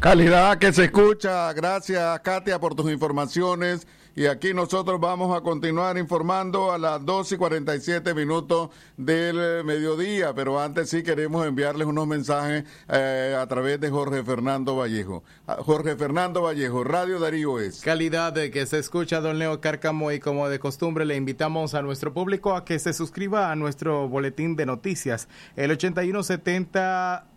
Calidad 0.00 0.58
que 0.58 0.72
se 0.72 0.84
escucha. 0.84 1.52
Gracias, 1.54 2.20
Katia, 2.20 2.58
por 2.58 2.74
tus 2.74 2.90
informaciones. 2.90 3.86
Y 4.16 4.26
aquí 4.26 4.52
nosotros 4.52 5.00
vamos 5.00 5.36
a 5.36 5.40
continuar 5.40 5.96
informando 5.96 6.72
a 6.72 6.78
las 6.78 7.04
2 7.04 7.32
y 7.32 7.36
47 7.36 8.12
minutos 8.14 8.70
del 8.96 9.64
mediodía, 9.64 10.34
pero 10.34 10.60
antes 10.60 10.90
sí 10.90 11.02
queremos 11.02 11.46
enviarles 11.46 11.86
unos 11.86 12.06
mensajes 12.06 12.64
eh, 12.88 13.36
a 13.38 13.46
través 13.46 13.80
de 13.80 13.88
Jorge 13.88 14.24
Fernando 14.24 14.76
Vallejo. 14.76 15.22
Ah, 15.46 15.58
Jorge 15.60 15.94
Fernando 15.96 16.42
Vallejo, 16.42 16.82
Radio 16.82 17.20
Darío 17.20 17.60
es. 17.60 17.80
Calidad 17.82 18.32
de 18.32 18.50
que 18.50 18.66
se 18.66 18.78
escucha, 18.78 19.20
don 19.20 19.38
Leo 19.38 19.60
Cárcamo, 19.60 20.10
y 20.10 20.18
como 20.18 20.48
de 20.48 20.58
costumbre 20.58 21.04
le 21.04 21.16
invitamos 21.16 21.74
a 21.74 21.82
nuestro 21.82 22.12
público 22.12 22.56
a 22.56 22.64
que 22.64 22.78
se 22.78 22.92
suscriba 22.92 23.52
a 23.52 23.56
nuestro 23.56 24.08
boletín 24.08 24.56
de 24.56 24.66
noticias, 24.66 25.28
el 25.54 25.70
8170 25.70 27.29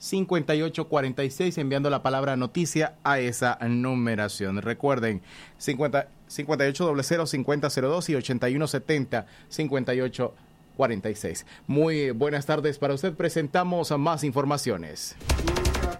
5846 0.00 1.58
enviando 1.58 1.88
la 1.90 2.02
palabra 2.02 2.34
noticia 2.36 2.94
a 3.04 3.20
esa 3.20 3.58
numeración. 3.68 4.60
Recuerden, 4.62 5.22
50, 5.58 6.08
5800 6.26 7.30
5002 7.30 8.08
y 8.08 8.14
8170 8.16 9.26
5846. 9.48 11.46
Muy 11.66 12.10
buenas 12.10 12.46
tardes 12.46 12.78
para 12.78 12.94
usted. 12.94 13.12
Presentamos 13.12 13.90
más 13.98 14.24
informaciones 14.24 15.14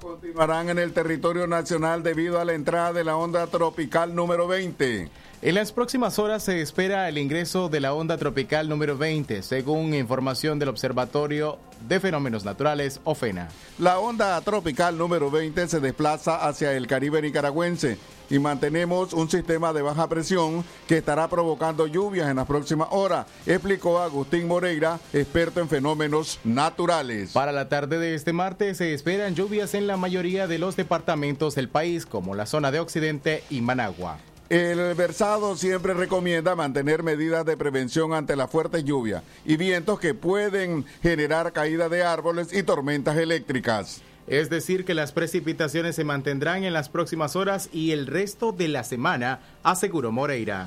continuarán 0.01 0.69
en 0.71 0.79
el 0.79 0.93
territorio 0.93 1.47
nacional 1.47 2.03
debido 2.03 2.41
a 2.41 2.45
la 2.45 2.55
entrada 2.55 2.93
de 2.93 3.05
la 3.05 3.17
onda 3.17 3.47
tropical 3.47 4.15
número 4.15 4.49
20. 4.49 5.09
En 5.43 5.55
las 5.55 5.73
próximas 5.73 6.19
horas 6.19 6.43
se 6.43 6.61
espera 6.61 7.09
el 7.09 7.17
ingreso 7.17 7.71
de 7.71 7.81
la 7.81 7.95
onda 7.95 8.19
tropical 8.19 8.69
número 8.69 8.99
20, 8.99 9.41
según 9.41 9.95
información 9.95 10.59
del 10.59 10.69
Observatorio 10.69 11.59
de 11.89 11.99
Fenómenos 11.99 12.45
Naturales, 12.45 13.01
OFENA. 13.05 13.49
La 13.79 13.99
onda 14.01 14.39
tropical 14.43 14.99
número 14.99 15.31
20 15.31 15.67
se 15.67 15.81
desplaza 15.81 16.47
hacia 16.47 16.75
el 16.75 16.87
Caribe 16.87 17.23
nicaragüense 17.23 17.97
y 18.29 18.39
mantenemos 18.39 19.15
un 19.15 19.31
sistema 19.31 19.73
de 19.73 19.81
baja 19.81 20.11
presión 20.11 20.63
que 20.87 20.99
estará 20.99 21.27
provocando 21.29 21.87
lluvias 21.87 22.29
en 22.29 22.37
las 22.37 22.47
próximas 22.47 22.89
horas, 22.91 23.25
explicó 23.47 23.99
Agustín 23.99 24.47
Moreira, 24.47 25.01
experto 25.15 25.61
en 25.61 25.71
fenómenos 25.71 26.39
naturales. 26.45 27.33
Para 27.33 27.53
la 27.53 27.71
tarde 27.71 27.99
de 27.99 28.15
este 28.15 28.35
martes 28.35 28.77
se 28.77 28.93
esperan 28.93 29.35
lluvias 29.35 29.73
en 29.73 29.87
la 29.87 29.97
mayoría 29.97 30.47
de 30.47 30.59
los 30.59 30.77
departamentos 30.77 31.55
del 31.55 31.71
país, 31.71 32.05
como 32.05 32.35
la 32.35 32.45
zona 32.45 32.71
de 32.71 32.81
Occidente 32.81 33.43
y 33.49 33.63
Managua. 33.63 34.19
El 34.51 34.97
versado 34.97 35.57
siempre 35.57 35.95
recomienda 35.95 36.57
mantener 36.57 37.05
medidas 37.05 37.47
de 37.47 37.57
prevención 37.57 38.13
ante 38.15 38.35
la 38.35 38.49
fuerte 38.49 38.83
lluvia 38.83 39.23
y 39.45 39.57
vientos 39.57 40.01
que 40.01 40.13
pueden 40.13 40.85
generar 41.05 41.53
caída 41.53 41.89
de 41.89 42.03
árboles 42.03 42.53
y 42.53 42.65
tormentas 42.65 43.17
eléctricas. 43.17 44.03
Es 44.27 44.51
decir, 44.51 44.85
que 44.85 44.95
las 44.95 45.13
precipitaciones 45.13 45.95
se 45.95 46.03
mantendrán 46.03 46.65
en 46.65 46.73
las 46.73 46.89
próximas 46.89 47.37
horas 47.37 47.69
y 47.73 47.93
el 47.93 48.09
resto 48.09 48.51
de 48.51 48.67
la 48.67 48.83
semana, 48.83 49.39
aseguró 49.63 50.11
Moreira. 50.11 50.67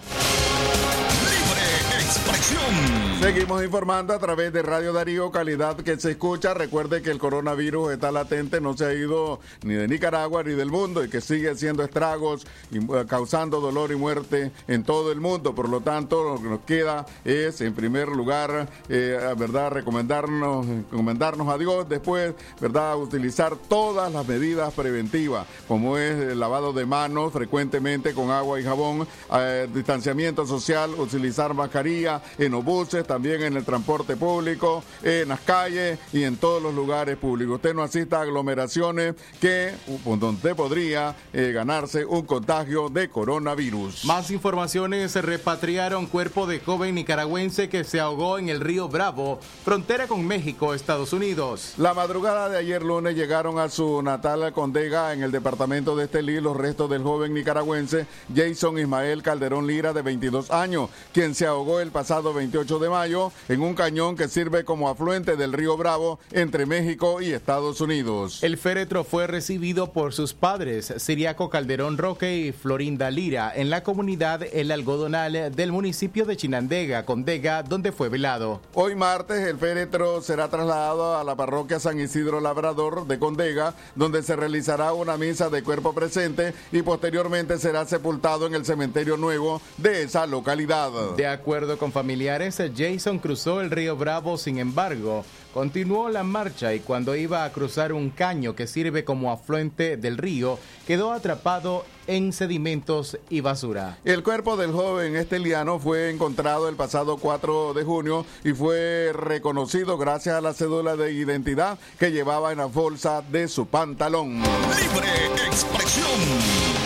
Seguimos 3.22 3.64
informando 3.64 4.14
a 4.14 4.20
través 4.20 4.52
de 4.52 4.62
Radio 4.62 4.92
Darío, 4.92 5.32
calidad 5.32 5.78
que 5.78 5.98
se 5.98 6.12
escucha. 6.12 6.54
Recuerde 6.54 7.02
que 7.02 7.10
el 7.10 7.20
coronavirus 7.20 7.94
está 7.94 8.12
latente, 8.12 8.60
no 8.60 8.76
se 8.76 8.86
ha 8.86 8.94
ido 8.94 9.40
ni 9.64 9.76
de 9.76 9.88
Nicaragua 9.88 10.44
ni 10.44 10.54
del 10.54 10.70
mundo 10.70 11.04
y 11.04 11.10
que 11.10 11.22
sigue 11.22 11.50
haciendo 11.50 11.84
estragos 11.84 12.46
y 12.72 12.80
eh, 12.80 13.06
causando 13.08 13.62
dolor 13.62 13.92
y 13.94 13.96
muerte 13.96 14.52
en 14.68 14.84
todo 14.84 15.14
el 15.14 15.22
mundo. 15.22 15.56
Por 15.56 15.70
lo 15.70 15.80
tanto, 15.80 16.24
lo 16.24 16.42
que 16.42 16.50
nos 16.50 16.60
queda 16.62 17.06
es, 17.24 17.62
en 17.62 17.74
primer 17.74 18.10
lugar, 18.10 18.68
eh, 18.90 19.34
verdad, 19.38 19.72
recomendarnos, 19.72 20.66
recomendarnos 20.92 21.48
a 21.48 21.58
Dios. 21.58 21.88
Después, 21.88 22.34
verdad, 22.60 22.98
utilizar 22.98 23.56
todas 23.56 24.12
las 24.12 24.28
medidas 24.28 24.74
preventivas, 24.74 25.48
como 25.70 25.98
es 25.98 26.20
el 26.20 26.40
lavado 26.40 26.74
de 26.74 26.86
manos 26.86 27.32
frecuentemente 27.32 28.14
con 28.14 28.32
agua 28.32 28.60
y 28.60 28.64
jabón, 28.64 29.08
eh, 29.34 29.70
distanciamiento 29.74 30.46
social, 30.46 30.92
utilizar 30.98 31.54
mascarilla 31.54 31.93
en 32.38 32.54
obuses 32.54 33.06
también 33.06 33.44
en 33.44 33.56
el 33.56 33.64
transporte 33.64 34.16
público, 34.16 34.84
en 35.04 35.30
las 35.30 35.42
calles 35.42 36.00
y 36.12 36.24
en 36.24 36.38
todos 36.38 36.62
los 36.62 36.74
lugares 36.74 37.18
públicos. 37.18 37.56
Usted 37.56 37.74
no 37.74 37.84
asista 37.84 38.20
a 38.20 38.22
aglomeraciones 38.22 39.16
que 39.40 39.74
donde 40.06 40.56
podría 40.56 41.16
eh, 41.34 41.52
ganarse 41.54 42.06
un 42.06 42.24
contagio 42.24 42.90
de 42.90 43.10
coronavirus. 43.10 44.06
Más 44.06 44.32
informaciones, 44.32 45.12
se 45.12 45.22
repatriaron 45.22 46.08
cuerpo 46.08 46.48
de 46.48 46.60
joven 46.60 46.96
nicaragüense 46.96 47.70
que 47.70 47.84
se 47.84 48.00
ahogó 48.00 48.38
en 48.40 48.50
el 48.50 48.60
río 48.60 48.88
Bravo, 48.88 49.40
frontera 49.64 50.08
con 50.08 50.26
México, 50.26 50.74
Estados 50.74 51.14
Unidos. 51.14 51.74
La 51.78 51.94
madrugada 51.94 52.50
de 52.50 52.58
ayer 52.58 52.82
lunes 52.82 53.16
llegaron 53.16 53.60
a 53.60 53.70
su 53.70 54.02
natal 54.02 54.52
Condega 54.54 55.14
en 55.14 55.24
el 55.24 55.32
departamento 55.32 55.96
de 55.96 56.06
Estelí 56.06 56.42
los 56.42 56.58
restos 56.58 56.90
del 56.90 57.04
joven 57.04 57.34
nicaragüense 57.34 58.08
Jason 58.34 58.80
Ismael 58.80 59.22
Calderón 59.22 59.68
Lira 59.68 59.94
de 59.94 60.02
22 60.02 60.52
años, 60.52 60.90
quien 61.14 61.36
se 61.36 61.46
ahogó 61.46 61.80
el 61.84 61.92
pasado 61.92 62.34
28 62.34 62.80
de 62.80 62.90
mayo 62.90 63.32
en 63.50 63.62
un 63.62 63.76
cañón 63.76 64.16
que 64.16 64.30
sirve 64.30 64.64
como 64.64 64.90
afluente 64.90 65.36
del 65.36 65.54
río 65.54 65.78
Bravo 65.78 66.18
entre 66.32 66.66
México 66.66 67.22
y 67.22 67.34
Estados 67.34 67.82
Unidos. 67.82 68.42
El 68.42 68.58
féretro 68.58 69.04
fue 69.04 69.28
recibido 69.28 69.92
por 69.92 70.14
sus 70.14 70.34
padres, 70.34 70.94
Siriaco 70.98 71.50
Calderón 71.50 71.98
Roque 71.98 72.38
y 72.38 72.52
Florinda 72.54 73.12
Lira, 73.12 73.52
en 73.54 73.70
la 73.70 73.84
comunidad 73.84 74.44
El 74.54 74.72
Algodonal 74.72 75.54
del 75.54 75.72
municipio 75.72 76.26
de 76.26 76.38
Chinandega, 76.38 77.06
Condega, 77.06 77.64
donde 77.64 77.92
fue 77.92 78.08
velado. 78.08 78.62
Hoy 78.74 78.96
martes 78.96 79.46
el 79.46 79.58
féretro 79.58 80.22
será 80.22 80.48
trasladado 80.48 81.18
a 81.18 81.24
la 81.24 81.36
parroquia 81.36 81.80
San 81.80 82.00
Isidro 82.00 82.40
Labrador 82.40 83.06
de 83.08 83.20
Condega, 83.20 83.74
donde 83.96 84.24
se 84.24 84.38
realizará 84.38 84.94
una 84.94 85.18
misa 85.18 85.50
de 85.50 85.64
cuerpo 85.64 85.94
presente 85.94 86.54
y 86.72 86.82
posteriormente 86.82 87.58
será 87.58 87.86
sepultado 87.86 88.48
en 88.48 88.56
el 88.56 88.66
cementerio 88.66 89.18
nuevo 89.18 89.62
de 89.78 90.04
esa 90.04 90.26
localidad. 90.26 90.92
De 91.18 91.28
acuerdo 91.28 91.73
con 91.78 91.92
familiares, 91.92 92.62
Jason 92.76 93.20
cruzó 93.20 93.62
el 93.62 93.72
río 93.72 93.96
Bravo, 93.96 94.38
sin 94.38 94.58
embargo, 94.60 95.24
continuó 95.54 96.10
la 96.10 96.24
marcha 96.24 96.74
y 96.74 96.80
cuando 96.80 97.16
iba 97.16 97.44
a 97.44 97.52
cruzar 97.52 97.94
un 97.94 98.10
caño 98.10 98.56
que 98.56 98.68
sirve 98.68 99.04
como 99.04 99.32
afluente 99.32 99.98
del 99.98 100.18
río, 100.18 100.60
quedó 100.88 101.12
atrapado 101.12 101.86
en 102.08 102.34
sedimentos 102.34 103.18
y 103.30 103.42
basura. 103.42 103.98
El 104.04 104.24
cuerpo 104.24 104.58
del 104.58 104.72
joven 104.72 105.16
esteliano 105.16 105.80
fue 105.80 106.10
encontrado 106.10 106.68
el 106.70 106.76
pasado 106.76 107.18
4 107.18 107.74
de 107.74 107.84
junio 107.84 108.26
y 108.44 108.54
fue 108.54 109.12
reconocido 109.14 109.98
gracias 109.98 110.36
a 110.36 110.42
la 110.42 110.54
cédula 110.54 110.96
de 110.96 111.14
identidad 111.14 111.80
que 112.00 112.12
llevaba 112.12 112.52
en 112.52 112.58
la 112.58 112.66
bolsa 112.66 113.22
de 113.22 113.48
su 113.48 113.68
pantalón. 113.68 114.40
Libre 114.40 115.46
expresión. 115.48 116.83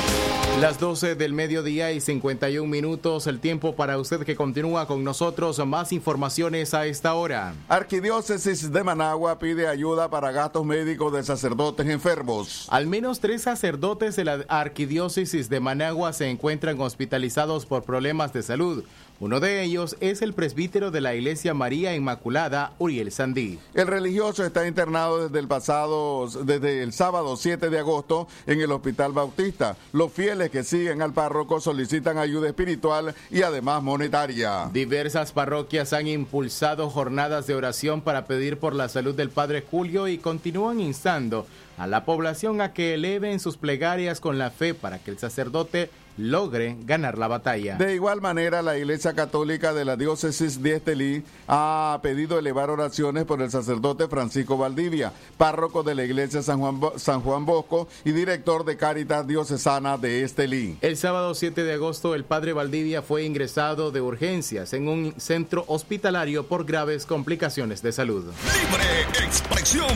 Las 0.62 0.80
12 0.80 1.14
del 1.14 1.34
mediodía 1.34 1.92
y 1.92 2.02
51 2.02 2.68
minutos, 2.68 3.28
el 3.28 3.40
tiempo 3.40 3.76
para 3.76 4.00
usted 4.00 4.24
que 4.24 4.36
continúa 4.36 4.88
con 4.88 5.04
nosotros. 5.04 5.64
Más 5.64 5.92
informaciones 5.92 6.74
a 6.74 6.88
esta 6.88 7.14
hora. 7.14 7.54
Arquidiócesis 7.70 8.72
de 8.72 8.84
Managua 8.84 9.38
pide 9.38 9.68
ayuda 9.68 10.10
para 10.10 10.32
gastos 10.32 10.66
médicos 10.66 11.14
de 11.14 11.22
sacerdotes 11.22 11.86
enfermos. 11.86 12.66
Al 12.72 12.88
menos 12.88 13.20
tres 13.20 13.44
sacerdotes 13.44 14.16
de 14.16 14.26
la 14.26 14.46
Arquidiócesis 14.48 15.48
de 15.48 15.60
Managua 15.60 16.12
se 16.12 16.28
encuentran 16.28 16.82
hospitalizados 16.82 17.68
por 17.68 17.84
problemas 17.84 18.34
de 18.34 18.42
salud. 18.42 18.84
Uno 19.20 19.40
de 19.40 19.64
ellos 19.64 19.98
es 20.00 20.22
el 20.22 20.34
presbítero 20.34 20.92
de 20.92 21.02
la 21.02 21.16
Iglesia 21.16 21.56
María 21.56 21.96
Inmaculada, 21.96 22.74
Uriel 22.78 23.12
Sandí. 23.12 23.58
El 23.74 23.88
religioso 23.88 24.46
está 24.46 24.68
internado 24.68 25.24
desde 25.24 25.40
el 25.40 25.48
pasado, 25.48 26.30
desde 26.44 26.84
el 26.84 26.94
sábado 26.94 27.36
7 27.36 27.72
de 27.72 27.80
agosto 27.80 28.28
en 28.46 28.62
el 28.62 28.72
Hospital 28.72 29.14
Bautista. 29.14 29.76
Los 29.92 30.14
fieles 30.14 30.52
que 30.52 30.64
siguen 30.64 31.02
al 31.02 31.14
párroco 31.14 31.60
solicitan 31.60 32.20
ayuda 32.20 32.50
espiritual 32.50 33.16
y 33.32 33.42
además 33.42 33.82
monetaria. 33.82 34.70
Diversas 34.72 35.32
parroquias 35.32 35.94
han 35.94 36.06
impulsado 36.06 36.92
jornadas 36.92 37.48
de 37.48 37.56
oración 37.56 38.02
para 38.02 38.26
pedir 38.26 38.60
por 38.60 38.76
la 38.76 38.88
salud 38.88 39.16
del 39.16 39.32
Padre 39.32 39.66
Julio 39.68 40.08
y 40.08 40.20
continúan 40.20 40.80
instando 40.80 41.48
a 41.80 41.88
la 41.88 42.06
población 42.06 42.62
a 42.62 42.72
que 42.72 42.94
eleven 42.94 43.40
sus 43.40 43.58
plegarias 43.58 44.20
con 44.20 44.38
la 44.38 44.52
fe 44.52 44.76
para 44.76 45.00
que 45.00 45.10
el 45.10 45.18
sacerdote 45.18 45.90
logre 46.18 46.78
ganar 46.82 47.18
la 47.18 47.28
batalla. 47.28 47.76
De 47.76 47.96
igual 47.96 48.22
manera, 48.22 48.62
la 48.62 48.78
Iglesia 48.78 49.14
Católica 49.14 49.74
de 49.74 49.86
la 49.86 49.96
Diócesis 49.96 50.62
de 50.62 50.76
Estelí 50.76 51.24
ha 51.48 52.00
pedido 52.02 52.40
elevar 52.40 52.70
oraciones 52.70 53.26
por 53.26 53.42
el 53.42 53.52
sacerdote 53.52 54.08
Francisco 54.08 54.58
Valdivia, 54.58 55.14
párroco 55.38 55.84
de 55.84 55.96
la 55.96 56.04
Iglesia 56.04 56.42
San 56.42 56.60
Juan, 56.60 56.80
San 56.98 57.22
Juan 57.22 57.46
Bosco 57.46 57.88
y 58.04 58.12
director 58.12 58.66
de 58.66 58.78
Caritas 58.78 59.28
Diocesana 59.28 59.98
de 59.98 60.24
Estelí. 60.24 60.78
El 60.82 60.98
sábado 60.98 61.34
7 61.34 61.64
de 61.64 61.74
agosto, 61.74 62.16
el 62.16 62.26
padre 62.26 62.54
Valdivia 62.54 63.02
fue 63.02 63.24
ingresado 63.24 63.92
de 63.92 64.02
urgencias 64.02 64.74
en 64.74 64.88
un 64.88 65.14
centro 65.18 65.64
hospitalario 65.68 66.48
por 66.48 66.66
graves 66.66 67.06
complicaciones 67.06 67.82
de 67.82 67.92
salud. 67.92 68.26
Libre 68.26 69.26
expresión. 69.26 69.88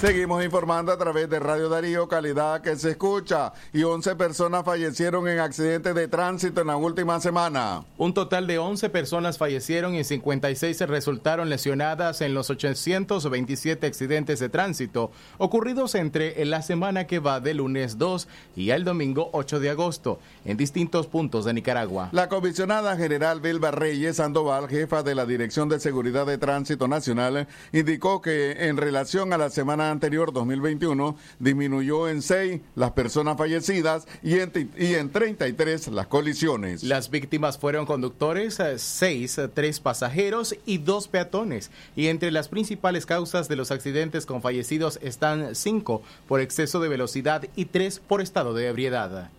Seguimos 0.00 0.44
informando 0.44 0.92
a 0.92 0.96
través 0.96 1.28
de 1.28 1.40
Radio 1.40 1.68
Darío, 1.68 2.06
calidad 2.06 2.60
que 2.60 2.76
se 2.76 2.90
escucha, 2.90 3.52
y 3.72 3.82
11 3.82 4.14
personas 4.14 4.64
fallecieron 4.64 5.26
en 5.26 5.40
accidentes 5.40 5.92
de 5.92 6.06
tránsito 6.06 6.60
en 6.60 6.68
la 6.68 6.76
última 6.76 7.18
semana. 7.18 7.84
Un 7.96 8.14
total 8.14 8.46
de 8.46 8.58
11 8.58 8.90
personas 8.90 9.38
fallecieron 9.38 9.96
y 9.96 10.04
56 10.04 10.82
resultaron 10.82 11.48
lesionadas 11.48 12.20
en 12.20 12.32
los 12.32 12.48
827 12.48 13.88
accidentes 13.88 14.38
de 14.38 14.48
tránsito 14.48 15.10
ocurridos 15.36 15.96
entre 15.96 16.44
la 16.44 16.62
semana 16.62 17.08
que 17.08 17.18
va 17.18 17.40
del 17.40 17.56
lunes 17.56 17.98
2 17.98 18.28
y 18.54 18.70
el 18.70 18.84
domingo 18.84 19.30
8 19.32 19.58
de 19.58 19.70
agosto 19.70 20.20
en 20.44 20.56
distintos 20.56 21.08
puntos 21.08 21.44
de 21.44 21.54
Nicaragua. 21.54 22.10
La 22.12 22.28
comisionada 22.28 22.96
general 22.96 23.40
Vilba 23.40 23.72
Reyes 23.72 24.18
Sandoval, 24.18 24.68
jefa 24.68 25.02
de 25.02 25.16
la 25.16 25.26
Dirección 25.26 25.68
de 25.68 25.80
Seguridad 25.80 26.24
de 26.24 26.38
Tránsito 26.38 26.86
Nacional, 26.86 27.48
indicó 27.72 28.22
que 28.22 28.68
en 28.68 28.76
relación 28.76 29.32
a 29.32 29.38
la 29.38 29.50
semana 29.50 29.87
anterior 29.90 30.32
2021 30.32 31.16
disminuyó 31.38 32.08
en 32.08 32.22
6 32.22 32.60
las 32.74 32.92
personas 32.92 33.36
fallecidas 33.36 34.06
y 34.22 34.38
en, 34.38 34.70
y 34.76 34.94
en 34.94 35.10
33 35.10 35.88
las 35.88 36.06
colisiones. 36.06 36.82
Las 36.82 37.10
víctimas 37.10 37.58
fueron 37.58 37.86
conductores, 37.86 38.58
6, 38.76 39.40
3 39.54 39.80
pasajeros 39.80 40.56
y 40.66 40.78
2 40.78 41.08
peatones. 41.08 41.70
Y 41.96 42.08
entre 42.08 42.30
las 42.30 42.48
principales 42.48 43.06
causas 43.06 43.48
de 43.48 43.56
los 43.56 43.70
accidentes 43.70 44.26
con 44.26 44.42
fallecidos 44.42 44.98
están 45.02 45.54
5 45.54 46.02
por 46.26 46.40
exceso 46.40 46.80
de 46.80 46.88
velocidad 46.88 47.44
y 47.56 47.66
3 47.66 48.00
por 48.00 48.20
estado 48.20 48.54
de 48.54 48.68
ebriedad. 48.68 49.30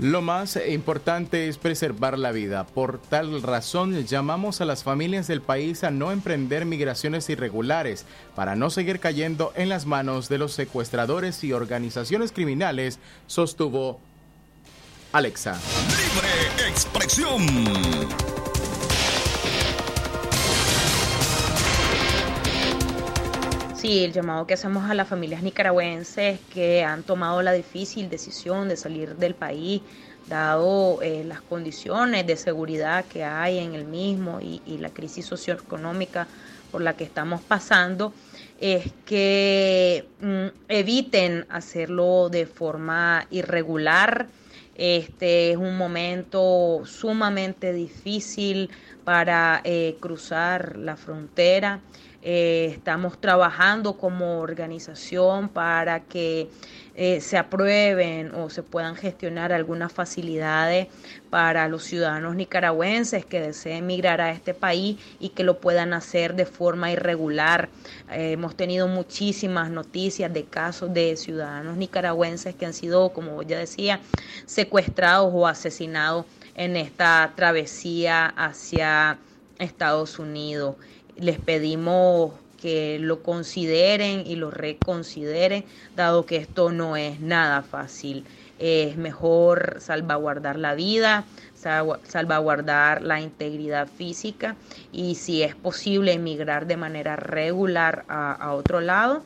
Lo 0.02 0.24
más 0.24 0.58
importante 0.68 1.48
es 1.48 1.60
preservar 1.60 2.18
la 2.18 2.32
vida. 2.32 2.66
Por 2.66 3.00
tal 3.00 3.40
razón, 3.44 4.04
llamamos 4.04 4.60
a 4.60 4.66
las 4.66 4.84
familias 4.84 5.28
del 5.28 5.44
país 5.44 5.84
a 5.84 5.92
no 5.92 6.12
emprender 6.12 6.66
migraciones 6.66 7.30
irregulares 7.30 8.08
para 8.36 8.56
no 8.56 8.72
seguir 8.72 9.00
cayendo 9.00 9.54
en 9.56 9.70
las 9.70 9.86
manos 9.86 10.28
de 10.28 10.40
los 10.40 10.54
secuestradores 10.54 11.44
y 11.44 11.54
organizaciones 11.54 12.32
criminales, 12.32 12.98
sostuvo 13.28 14.00
Alexa. 15.12 15.60
Libre 15.88 16.68
expresión. 16.68 18.41
Sí, 23.82 24.04
el 24.04 24.14
llamado 24.14 24.46
que 24.46 24.54
hacemos 24.54 24.88
a 24.88 24.94
las 24.94 25.08
familias 25.08 25.42
nicaragüenses 25.42 26.40
que 26.54 26.84
han 26.84 27.02
tomado 27.02 27.42
la 27.42 27.52
difícil 27.52 28.12
decisión 28.12 28.70
de 28.70 28.78
salir 28.78 29.16
del 29.16 29.34
país, 29.34 29.82
dado 30.28 31.02
eh, 31.02 31.24
las 31.24 31.42
condiciones 31.42 32.28
de 32.28 32.38
seguridad 32.38 33.06
que 33.06 33.24
hay 33.24 33.58
en 33.58 33.74
el 33.74 33.86
mismo 33.86 34.40
y, 34.40 34.62
la 34.78 34.92
crisis 34.92 35.26
socioeconómica 35.26 36.28
por 36.72 36.84
la 36.84 36.96
que 36.96 37.06
estamos 37.06 37.42
pasando, 37.42 38.14
es 38.60 38.94
que 39.04 40.06
mm, 40.20 40.70
eviten 40.70 41.48
hacerlo 41.50 42.30
de 42.30 42.46
forma 42.46 43.26
irregular. 43.32 44.28
Este 44.76 45.54
es 45.54 45.58
un 45.58 45.76
momento 45.76 46.84
sumamente 46.86 47.74
difícil 47.74 48.70
para 49.04 49.62
eh, 49.64 49.98
cruzar 50.00 50.78
la 50.78 50.96
frontera. 50.98 51.82
Eh, 52.24 52.70
estamos 52.72 53.20
trabajando 53.20 53.98
como 53.98 54.40
organización 54.40 55.50
para 55.50 56.02
que 56.02 56.50
eh, 56.94 57.20
se 57.20 57.38
aprueben 57.38 58.36
o 58.36 58.52
se 58.52 58.62
puedan 58.62 58.96
gestionar 58.96 59.52
algunas 59.52 59.92
facilidades 59.92 60.88
para 61.32 61.68
los 61.68 61.84
ciudadanos 61.84 62.36
nicaragüenses 62.36 63.26
que 63.26 63.40
deseen 63.40 63.88
migrar 63.88 64.22
a 64.22 64.32
este 64.32 64.54
país 64.54 65.00
y 65.20 65.30
que 65.30 65.44
lo 65.44 65.60
puedan 65.60 65.94
hacer 65.94 66.36
de 66.36 66.46
forma 66.46 66.92
irregular. 66.92 67.70
Eh, 68.12 68.34
hemos 68.34 68.56
tenido 68.56 68.88
muchísimas 68.88 69.72
noticias 69.72 70.32
de 70.32 70.44
casos 70.44 70.94
de 70.94 71.16
ciudadanos 71.18 71.76
nicaragüenses 71.78 72.54
que 72.54 72.68
han 72.68 72.74
sido, 72.74 73.14
como 73.14 73.42
ya 73.42 73.58
decía, 73.58 74.00
secuestrados 74.46 75.32
o 75.34 75.48
asesinados 75.48 76.26
en 76.54 76.76
esta 76.76 77.34
travesía 77.36 78.28
hacia 78.28 79.18
Estados 79.58 80.20
Unidos 80.20 80.76
les 81.18 81.40
pedimos 81.40 82.32
que 82.62 83.00
lo 83.00 83.24
consideren 83.24 84.24
y 84.26 84.36
lo 84.36 84.52
reconsideren, 84.52 85.66
dado 85.96 86.26
que 86.26 86.38
esto 86.38 86.72
no 86.72 86.96
es 86.96 87.20
nada 87.20 87.64
fácil. 87.64 88.26
Es 88.60 88.98
mejor 88.98 89.78
salvaguardar 89.80 90.60
la 90.60 90.76
vida, 90.76 91.26
salvaguardar 91.56 93.02
la 93.02 93.20
integridad 93.20 93.88
física 93.88 94.56
y 94.92 95.16
si 95.16 95.42
es 95.42 95.56
posible 95.56 96.14
emigrar 96.14 96.68
de 96.68 96.78
manera 96.78 97.16
regular 97.16 98.06
a, 98.08 98.54
otro 98.54 98.80
lado, 98.80 99.24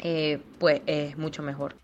eh, 0.00 0.40
pues 0.58 0.80
es 0.86 1.18
mucho 1.18 1.42
mejor. 1.42 1.76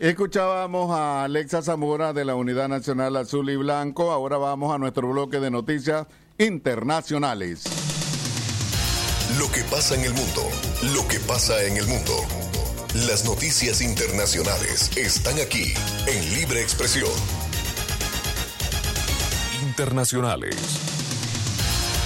Escuchábamos 0.00 0.90
a 0.90 1.24
Alexa 1.24 1.62
Zamora 1.62 2.12
de 2.12 2.24
la 2.24 2.34
Unidad 2.34 2.68
Nacional 2.68 3.16
Azul 3.16 3.50
y 3.50 3.56
Blanco. 3.56 4.10
Ahora 4.10 4.38
vamos 4.38 4.74
a 4.74 4.78
nuestro 4.78 5.08
bloque 5.08 5.38
de 5.38 5.50
noticias 5.50 6.06
internacionales. 6.38 7.99
Lo 9.38 9.50
que 9.52 9.62
pasa 9.62 9.94
en 9.94 10.04
el 10.04 10.12
mundo, 10.12 10.42
lo 10.92 11.06
que 11.06 11.20
pasa 11.20 11.62
en 11.62 11.76
el 11.76 11.86
mundo. 11.86 12.12
Las 13.06 13.24
noticias 13.24 13.80
internacionales 13.80 14.90
están 14.96 15.38
aquí 15.38 15.72
en 16.08 16.34
Libre 16.34 16.60
Expresión. 16.60 17.10
Internacionales. 19.62 20.56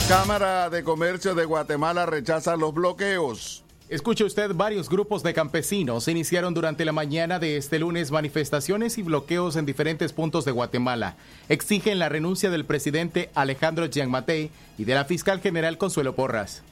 Cámara 0.07 0.69
de 0.69 0.85
Comercio 0.85 1.35
de 1.35 1.47
Guatemala 1.47 2.05
rechaza 2.05 2.57
los 2.57 2.75
bloqueos. 2.75 3.65
Escuche 3.89 4.25
usted, 4.25 4.55
varios 4.55 4.91
grupos 4.91 5.23
de 5.23 5.33
campesinos 5.33 6.09
iniciaron 6.09 6.53
durante 6.53 6.85
la 6.85 6.93
mañana 6.93 7.39
de 7.39 7.57
este 7.57 7.79
lunes 7.79 8.11
manifestaciones 8.11 8.99
y 8.99 9.03
bloqueos 9.03 9.57
en 9.57 9.65
diferentes 9.65 10.13
puntos 10.13 10.45
de 10.45 10.53
Guatemala. 10.53 11.17
Exigen 11.49 11.99
la 11.99 12.11
renuncia 12.11 12.51
del 12.51 12.67
presidente 12.67 13.31
Alejandro 13.35 13.89
Gianmatei 13.89 14.51
y 14.77 14.85
de 14.85 14.95
la 14.95 15.07
fiscal 15.07 15.41
general 15.41 15.79
Consuelo 15.79 16.15
Porras. 16.15 16.63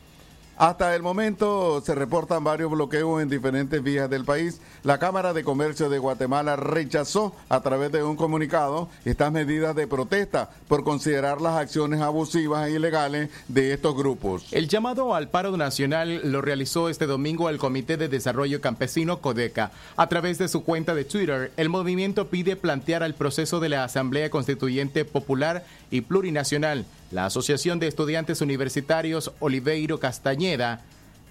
Hasta 0.58 0.94
el 0.94 1.02
momento 1.02 1.80
se 1.80 1.94
reportan 1.94 2.44
varios 2.44 2.70
bloqueos 2.70 3.22
en 3.22 3.30
diferentes 3.30 3.82
vías 3.82 4.10
del 4.10 4.24
país. 4.24 4.60
La 4.84 4.98
Cámara 4.98 5.32
de 5.32 5.44
Comercio 5.44 5.88
de 5.88 5.98
Guatemala 5.98 6.56
rechazó 6.56 7.34
a 7.48 7.60
través 7.62 7.90
de 7.90 8.04
un 8.04 8.16
comunicado 8.16 8.88
estas 9.06 9.32
medidas 9.32 9.74
de 9.74 9.86
protesta 9.86 10.50
por 10.68 10.84
considerar 10.84 11.40
las 11.40 11.56
acciones 11.56 12.02
abusivas 12.02 12.68
e 12.68 12.72
ilegales 12.72 13.30
de 13.48 13.72
estos 13.72 13.96
grupos. 13.96 14.46
El 14.52 14.68
llamado 14.68 15.14
al 15.14 15.28
paro 15.28 15.56
nacional 15.56 16.20
lo 16.30 16.42
realizó 16.42 16.90
este 16.90 17.06
domingo 17.06 17.48
el 17.48 17.58
Comité 17.58 17.96
de 17.96 18.08
Desarrollo 18.08 18.60
Campesino 18.60 19.20
Codeca. 19.20 19.72
A 19.96 20.08
través 20.08 20.36
de 20.36 20.48
su 20.48 20.64
cuenta 20.64 20.94
de 20.94 21.04
Twitter, 21.04 21.50
el 21.56 21.70
movimiento 21.70 22.28
pide 22.28 22.56
plantear 22.56 23.02
el 23.02 23.14
proceso 23.14 23.58
de 23.58 23.70
la 23.70 23.84
Asamblea 23.84 24.28
Constituyente 24.28 25.06
Popular 25.06 25.64
y 25.90 26.02
Plurinacional 26.02 26.84
la 27.12 27.26
Asociación 27.26 27.78
de 27.78 27.86
Estudiantes 27.86 28.40
Universitarios 28.40 29.32
Oliveiro 29.38 30.00
Castañeda 30.00 30.80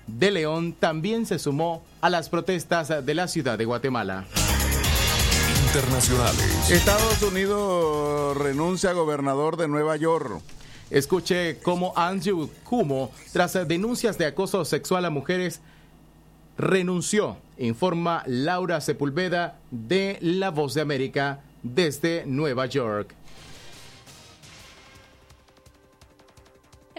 de 0.08 0.32
León 0.32 0.74
también 0.80 1.26
se 1.26 1.40
sumó 1.40 1.84
a 2.02 2.10
las 2.10 2.30
protestas 2.30 3.06
de 3.06 3.16
la 3.16 3.28
ciudad 3.28 3.58
de 3.58 3.66
Guatemala. 3.66 4.26
Internacionales. 5.66 6.72
Estados 6.72 7.22
Unidos 7.24 8.38
renuncia 8.38 8.92
a 8.92 8.94
gobernador 8.94 9.58
de 9.58 9.68
Nueva 9.68 9.96
York. 9.96 10.42
Escuche 10.90 11.60
cómo 11.64 11.94
Andrew 11.96 12.50
Cuomo, 12.64 13.12
tras 13.32 13.54
denuncias 13.68 14.18
de 14.18 14.26
acoso 14.26 14.66
sexual 14.66 15.06
a 15.06 15.10
mujeres, 15.10 15.62
renunció, 16.58 17.38
informa 17.58 18.24
Laura 18.28 18.82
Sepulveda 18.82 19.58
de 19.72 20.18
La 20.22 20.52
Voz 20.52 20.74
de 20.74 20.82
América 20.82 21.40
desde 21.64 22.26
Nueva 22.26 22.66
York. 22.66 23.16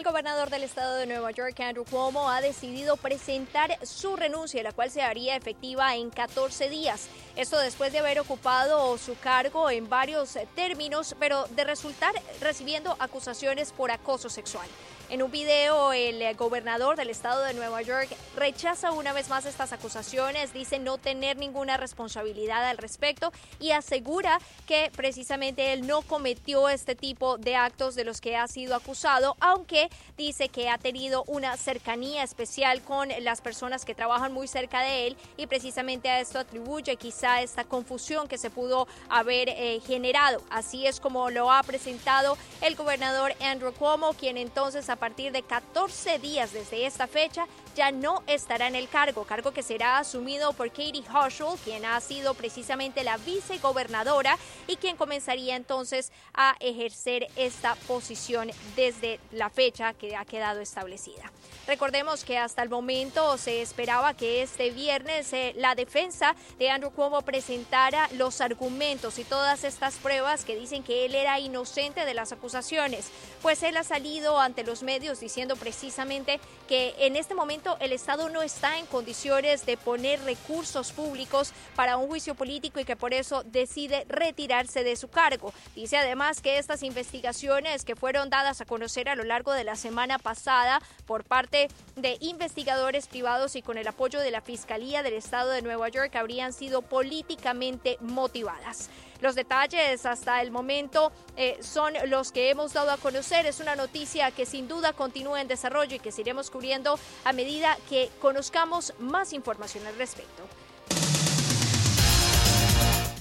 El 0.02 0.08
gobernador 0.08 0.50
del 0.50 0.64
estado 0.64 0.96
de 0.96 1.06
Nueva 1.06 1.30
York, 1.30 1.60
Andrew 1.60 1.84
Cuomo, 1.88 2.28
ha 2.28 2.40
decidido 2.40 2.96
presentar 2.96 3.78
su 3.86 4.16
renuncia, 4.16 4.60
la 4.64 4.72
cual 4.72 4.90
se 4.90 5.00
haría 5.00 5.36
efectiva 5.36 5.94
en 5.94 6.10
14 6.10 6.68
días. 6.68 7.06
Esto 7.36 7.56
después 7.60 7.92
de 7.92 8.00
haber 8.00 8.18
ocupado 8.18 8.98
su 8.98 9.16
cargo 9.16 9.70
en 9.70 9.88
varios 9.88 10.36
términos, 10.56 11.14
pero 11.20 11.44
de 11.50 11.62
resultar 11.62 12.20
recibiendo 12.40 12.96
acusaciones 12.98 13.70
por 13.70 13.92
acoso 13.92 14.28
sexual. 14.28 14.66
En 15.12 15.22
un 15.22 15.30
video, 15.30 15.92
el 15.92 16.34
gobernador 16.36 16.96
del 16.96 17.10
estado 17.10 17.42
de 17.42 17.52
Nueva 17.52 17.82
York 17.82 18.08
rechaza 18.34 18.92
una 18.92 19.12
vez 19.12 19.28
más 19.28 19.44
estas 19.44 19.74
acusaciones, 19.74 20.54
dice 20.54 20.78
no 20.78 20.96
tener 20.96 21.36
ninguna 21.36 21.76
responsabilidad 21.76 22.66
al 22.66 22.78
respecto 22.78 23.30
y 23.60 23.72
asegura 23.72 24.38
que 24.66 24.90
precisamente 24.96 25.74
él 25.74 25.86
no 25.86 26.00
cometió 26.00 26.70
este 26.70 26.94
tipo 26.94 27.36
de 27.36 27.56
actos 27.56 27.94
de 27.94 28.04
los 28.04 28.22
que 28.22 28.36
ha 28.38 28.48
sido 28.48 28.74
acusado, 28.74 29.36
aunque 29.40 29.90
dice 30.16 30.48
que 30.48 30.68
ha 30.68 30.78
tenido 30.78 31.24
una 31.26 31.56
cercanía 31.56 32.22
especial 32.22 32.82
con 32.82 33.08
las 33.20 33.40
personas 33.40 33.84
que 33.84 33.94
trabajan 33.94 34.32
muy 34.32 34.48
cerca 34.48 34.80
de 34.80 35.06
él 35.06 35.16
y 35.36 35.46
precisamente 35.46 36.08
a 36.08 36.20
esto 36.20 36.38
atribuye 36.38 36.96
quizá 36.96 37.42
esta 37.42 37.64
confusión 37.64 38.28
que 38.28 38.38
se 38.38 38.50
pudo 38.50 38.86
haber 39.08 39.48
eh, 39.48 39.80
generado. 39.86 40.42
Así 40.50 40.86
es 40.86 41.00
como 41.00 41.30
lo 41.30 41.50
ha 41.50 41.62
presentado 41.62 42.36
el 42.60 42.76
gobernador 42.76 43.34
Andrew 43.40 43.72
Cuomo, 43.72 44.12
quien 44.14 44.36
entonces 44.36 44.88
a 44.88 44.96
partir 44.96 45.32
de 45.32 45.42
14 45.42 46.18
días 46.18 46.52
desde 46.52 46.86
esta 46.86 47.06
fecha 47.06 47.46
ya 47.74 47.90
no 47.90 48.22
estará 48.26 48.68
en 48.68 48.74
el 48.74 48.88
cargo, 48.88 49.24
cargo 49.24 49.52
que 49.52 49.62
será 49.62 49.98
asumido 49.98 50.52
por 50.52 50.68
Katie 50.68 51.04
Hochul, 51.12 51.58
quien 51.64 51.84
ha 51.84 52.00
sido 52.00 52.34
precisamente 52.34 53.04
la 53.04 53.16
vicegobernadora 53.18 54.38
y 54.66 54.76
quien 54.76 54.96
comenzaría 54.96 55.56
entonces 55.56 56.12
a 56.34 56.56
ejercer 56.60 57.28
esta 57.36 57.74
posición 57.86 58.50
desde 58.76 59.20
la 59.32 59.50
fecha 59.50 59.94
que 59.94 60.16
ha 60.16 60.24
quedado 60.24 60.60
establecida. 60.60 61.30
Recordemos 61.66 62.24
que 62.24 62.38
hasta 62.38 62.62
el 62.62 62.68
momento 62.68 63.38
se 63.38 63.62
esperaba 63.62 64.14
que 64.14 64.42
este 64.42 64.70
viernes 64.70 65.32
eh, 65.32 65.54
la 65.56 65.74
defensa 65.74 66.34
de 66.58 66.70
Andrew 66.70 66.90
Cuomo 66.90 67.22
presentara 67.22 68.08
los 68.16 68.40
argumentos 68.40 69.18
y 69.18 69.24
todas 69.24 69.62
estas 69.62 69.94
pruebas 69.96 70.44
que 70.44 70.56
dicen 70.56 70.82
que 70.82 71.04
él 71.04 71.14
era 71.14 71.38
inocente 71.38 72.04
de 72.04 72.14
las 72.14 72.32
acusaciones, 72.32 73.10
pues 73.42 73.62
él 73.62 73.76
ha 73.76 73.84
salido 73.84 74.40
ante 74.40 74.64
los 74.64 74.82
medios 74.82 75.20
diciendo 75.20 75.54
precisamente 75.54 76.40
que 76.68 76.94
en 76.98 77.16
este 77.16 77.34
momento 77.34 77.61
el 77.80 77.92
Estado 77.92 78.28
no 78.28 78.42
está 78.42 78.78
en 78.78 78.86
condiciones 78.86 79.64
de 79.66 79.76
poner 79.76 80.20
recursos 80.24 80.92
públicos 80.92 81.52
para 81.76 81.96
un 81.96 82.08
juicio 82.08 82.34
político 82.34 82.80
y 82.80 82.84
que 82.84 82.96
por 82.96 83.14
eso 83.14 83.42
decide 83.44 84.04
retirarse 84.08 84.84
de 84.84 84.96
su 84.96 85.08
cargo. 85.08 85.52
Dice 85.74 85.96
además 85.96 86.40
que 86.40 86.58
estas 86.58 86.82
investigaciones 86.82 87.84
que 87.84 87.96
fueron 87.96 88.30
dadas 88.30 88.60
a 88.60 88.64
conocer 88.64 89.08
a 89.08 89.14
lo 89.14 89.24
largo 89.24 89.52
de 89.52 89.64
la 89.64 89.76
semana 89.76 90.18
pasada 90.18 90.80
por 91.06 91.24
parte 91.24 91.68
de 91.96 92.16
investigadores 92.20 93.06
privados 93.06 93.56
y 93.56 93.62
con 93.62 93.78
el 93.78 93.86
apoyo 93.86 94.20
de 94.20 94.30
la 94.30 94.40
Fiscalía 94.40 95.02
del 95.02 95.14
Estado 95.14 95.50
de 95.50 95.62
Nueva 95.62 95.88
York 95.88 96.14
habrían 96.16 96.52
sido 96.52 96.82
políticamente 96.82 97.96
motivadas. 98.00 98.90
Los 99.22 99.36
detalles 99.36 100.04
hasta 100.04 100.42
el 100.42 100.50
momento 100.50 101.12
eh, 101.36 101.56
son 101.62 101.94
los 102.08 102.32
que 102.32 102.50
hemos 102.50 102.72
dado 102.72 102.90
a 102.90 102.96
conocer. 102.96 103.46
Es 103.46 103.60
una 103.60 103.76
noticia 103.76 104.32
que 104.32 104.46
sin 104.46 104.66
duda 104.66 104.92
continúa 104.94 105.40
en 105.40 105.46
desarrollo 105.46 105.94
y 105.94 106.00
que 106.00 106.10
seguiremos 106.10 106.50
cubriendo 106.50 106.98
a 107.24 107.32
medida 107.32 107.78
que 107.88 108.10
conozcamos 108.20 108.92
más 108.98 109.32
información 109.32 109.86
al 109.86 109.96
respecto. 109.96 110.42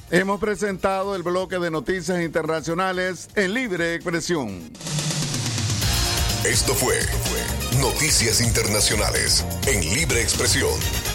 Hemos 0.10 0.40
presentado 0.40 1.16
el 1.16 1.22
bloque 1.22 1.60
de 1.60 1.70
noticias 1.70 2.20
internacionales 2.20 3.30
en 3.36 3.54
libre 3.54 3.94
expresión. 3.94 4.72
Esto 6.44 6.74
fue 6.74 7.00
Noticias 7.80 8.42
Internacionales 8.42 9.46
en 9.68 9.82
Libre 9.94 10.22
Expresión. 10.24 11.11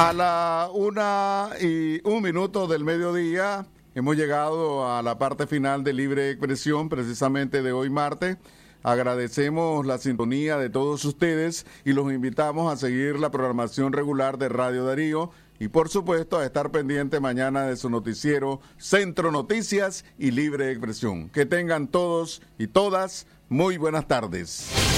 A 0.00 0.12
la 0.12 0.70
una 0.72 1.50
y 1.60 2.00
un 2.08 2.22
minuto 2.22 2.68
del 2.68 2.84
mediodía 2.84 3.66
hemos 3.96 4.14
llegado 4.14 4.88
a 4.88 5.02
la 5.02 5.18
parte 5.18 5.48
final 5.48 5.82
de 5.82 5.92
Libre 5.92 6.30
Expresión, 6.30 6.88
precisamente 6.88 7.62
de 7.62 7.72
hoy 7.72 7.90
martes. 7.90 8.36
Agradecemos 8.84 9.84
la 9.84 9.98
sintonía 9.98 10.56
de 10.56 10.70
todos 10.70 11.04
ustedes 11.04 11.66
y 11.84 11.94
los 11.94 12.12
invitamos 12.12 12.72
a 12.72 12.76
seguir 12.76 13.18
la 13.18 13.32
programación 13.32 13.92
regular 13.92 14.38
de 14.38 14.48
Radio 14.48 14.84
Darío 14.84 15.32
y 15.58 15.66
por 15.66 15.88
supuesto 15.88 16.38
a 16.38 16.44
estar 16.44 16.70
pendiente 16.70 17.18
mañana 17.18 17.64
de 17.64 17.76
su 17.76 17.90
noticiero 17.90 18.60
Centro 18.76 19.32
Noticias 19.32 20.04
y 20.16 20.30
Libre 20.30 20.70
Expresión. 20.70 21.28
Que 21.28 21.44
tengan 21.44 21.88
todos 21.88 22.40
y 22.56 22.68
todas 22.68 23.26
muy 23.48 23.78
buenas 23.78 24.06
tardes 24.06 24.97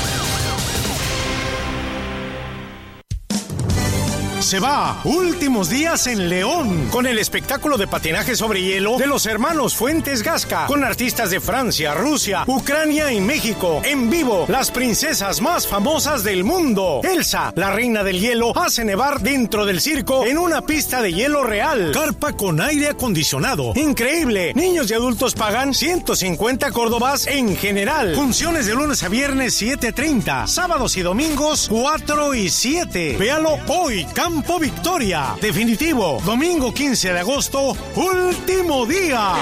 Se 4.51 4.59
va. 4.59 4.99
Últimos 5.05 5.69
días 5.69 6.07
en 6.07 6.27
León. 6.27 6.89
Con 6.91 7.07
el 7.07 7.19
espectáculo 7.19 7.77
de 7.77 7.87
patinaje 7.87 8.35
sobre 8.35 8.61
hielo 8.61 8.97
de 8.97 9.07
los 9.07 9.25
hermanos 9.25 9.75
Fuentes 9.75 10.23
Gasca. 10.23 10.65
Con 10.65 10.83
artistas 10.83 11.29
de 11.29 11.39
Francia, 11.39 11.93
Rusia, 11.93 12.43
Ucrania 12.47 13.13
y 13.13 13.21
México. 13.21 13.81
En 13.85 14.09
vivo, 14.09 14.43
las 14.49 14.69
princesas 14.69 15.39
más 15.39 15.67
famosas 15.67 16.25
del 16.25 16.43
mundo. 16.43 16.99
Elsa, 17.01 17.53
la 17.55 17.71
reina 17.71 18.03
del 18.03 18.19
hielo, 18.19 18.51
hace 18.57 18.83
nevar 18.83 19.21
dentro 19.21 19.65
del 19.65 19.79
circo 19.79 20.25
en 20.25 20.37
una 20.37 20.63
pista 20.63 21.01
de 21.01 21.13
hielo 21.13 21.45
real. 21.45 21.91
Carpa 21.93 22.33
con 22.33 22.59
aire 22.59 22.89
acondicionado. 22.89 23.71
Increíble. 23.75 24.51
Niños 24.53 24.91
y 24.91 24.95
adultos 24.95 25.33
pagan 25.33 25.73
150 25.73 26.71
córdobas 26.71 27.25
en 27.25 27.55
general. 27.55 28.15
Funciones 28.15 28.65
de 28.65 28.75
lunes 28.75 29.01
a 29.03 29.07
viernes 29.07 29.61
7.30. 29.61 30.45
Sábados 30.47 30.97
y 30.97 31.03
domingos 31.03 31.67
4 31.69 32.33
y 32.35 32.49
7. 32.49 33.15
Véalo 33.17 33.57
hoy. 33.69 34.05
Campo 34.41 34.57
Victoria. 34.57 35.35
Definitivo, 35.39 36.19
domingo 36.25 36.73
15 36.73 37.13
de 37.13 37.19
agosto, 37.19 37.77
último 37.95 38.87
día. 38.87 39.35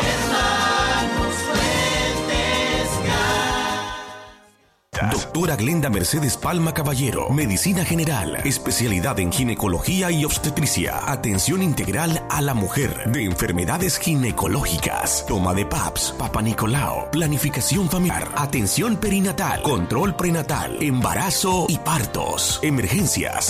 Doctora 5.12 5.56
Glenda 5.56 5.90
Mercedes 5.90 6.36
Palma 6.36 6.74
Caballero, 6.74 7.30
Medicina 7.30 7.86
General, 7.86 8.36
especialidad 8.44 9.20
en 9.20 9.32
ginecología 9.32 10.12
y 10.12 10.26
obstetricia, 10.26 11.00
atención 11.10 11.64
integral 11.64 12.26
a 12.30 12.42
la 12.42 12.54
mujer, 12.54 13.10
de 13.10 13.24
enfermedades 13.24 13.98
ginecológicas, 13.98 15.26
toma 15.26 15.54
de 15.54 15.66
PAPS, 15.66 16.16
Papa 16.18 16.42
Nicolao, 16.42 17.10
planificación 17.12 17.90
familiar, 17.90 18.28
atención 18.36 18.98
perinatal, 18.98 19.62
control 19.62 20.16
prenatal, 20.16 20.78
embarazo 20.82 21.68
y 21.70 21.78
partos, 21.78 22.60
emergencias, 22.62 23.46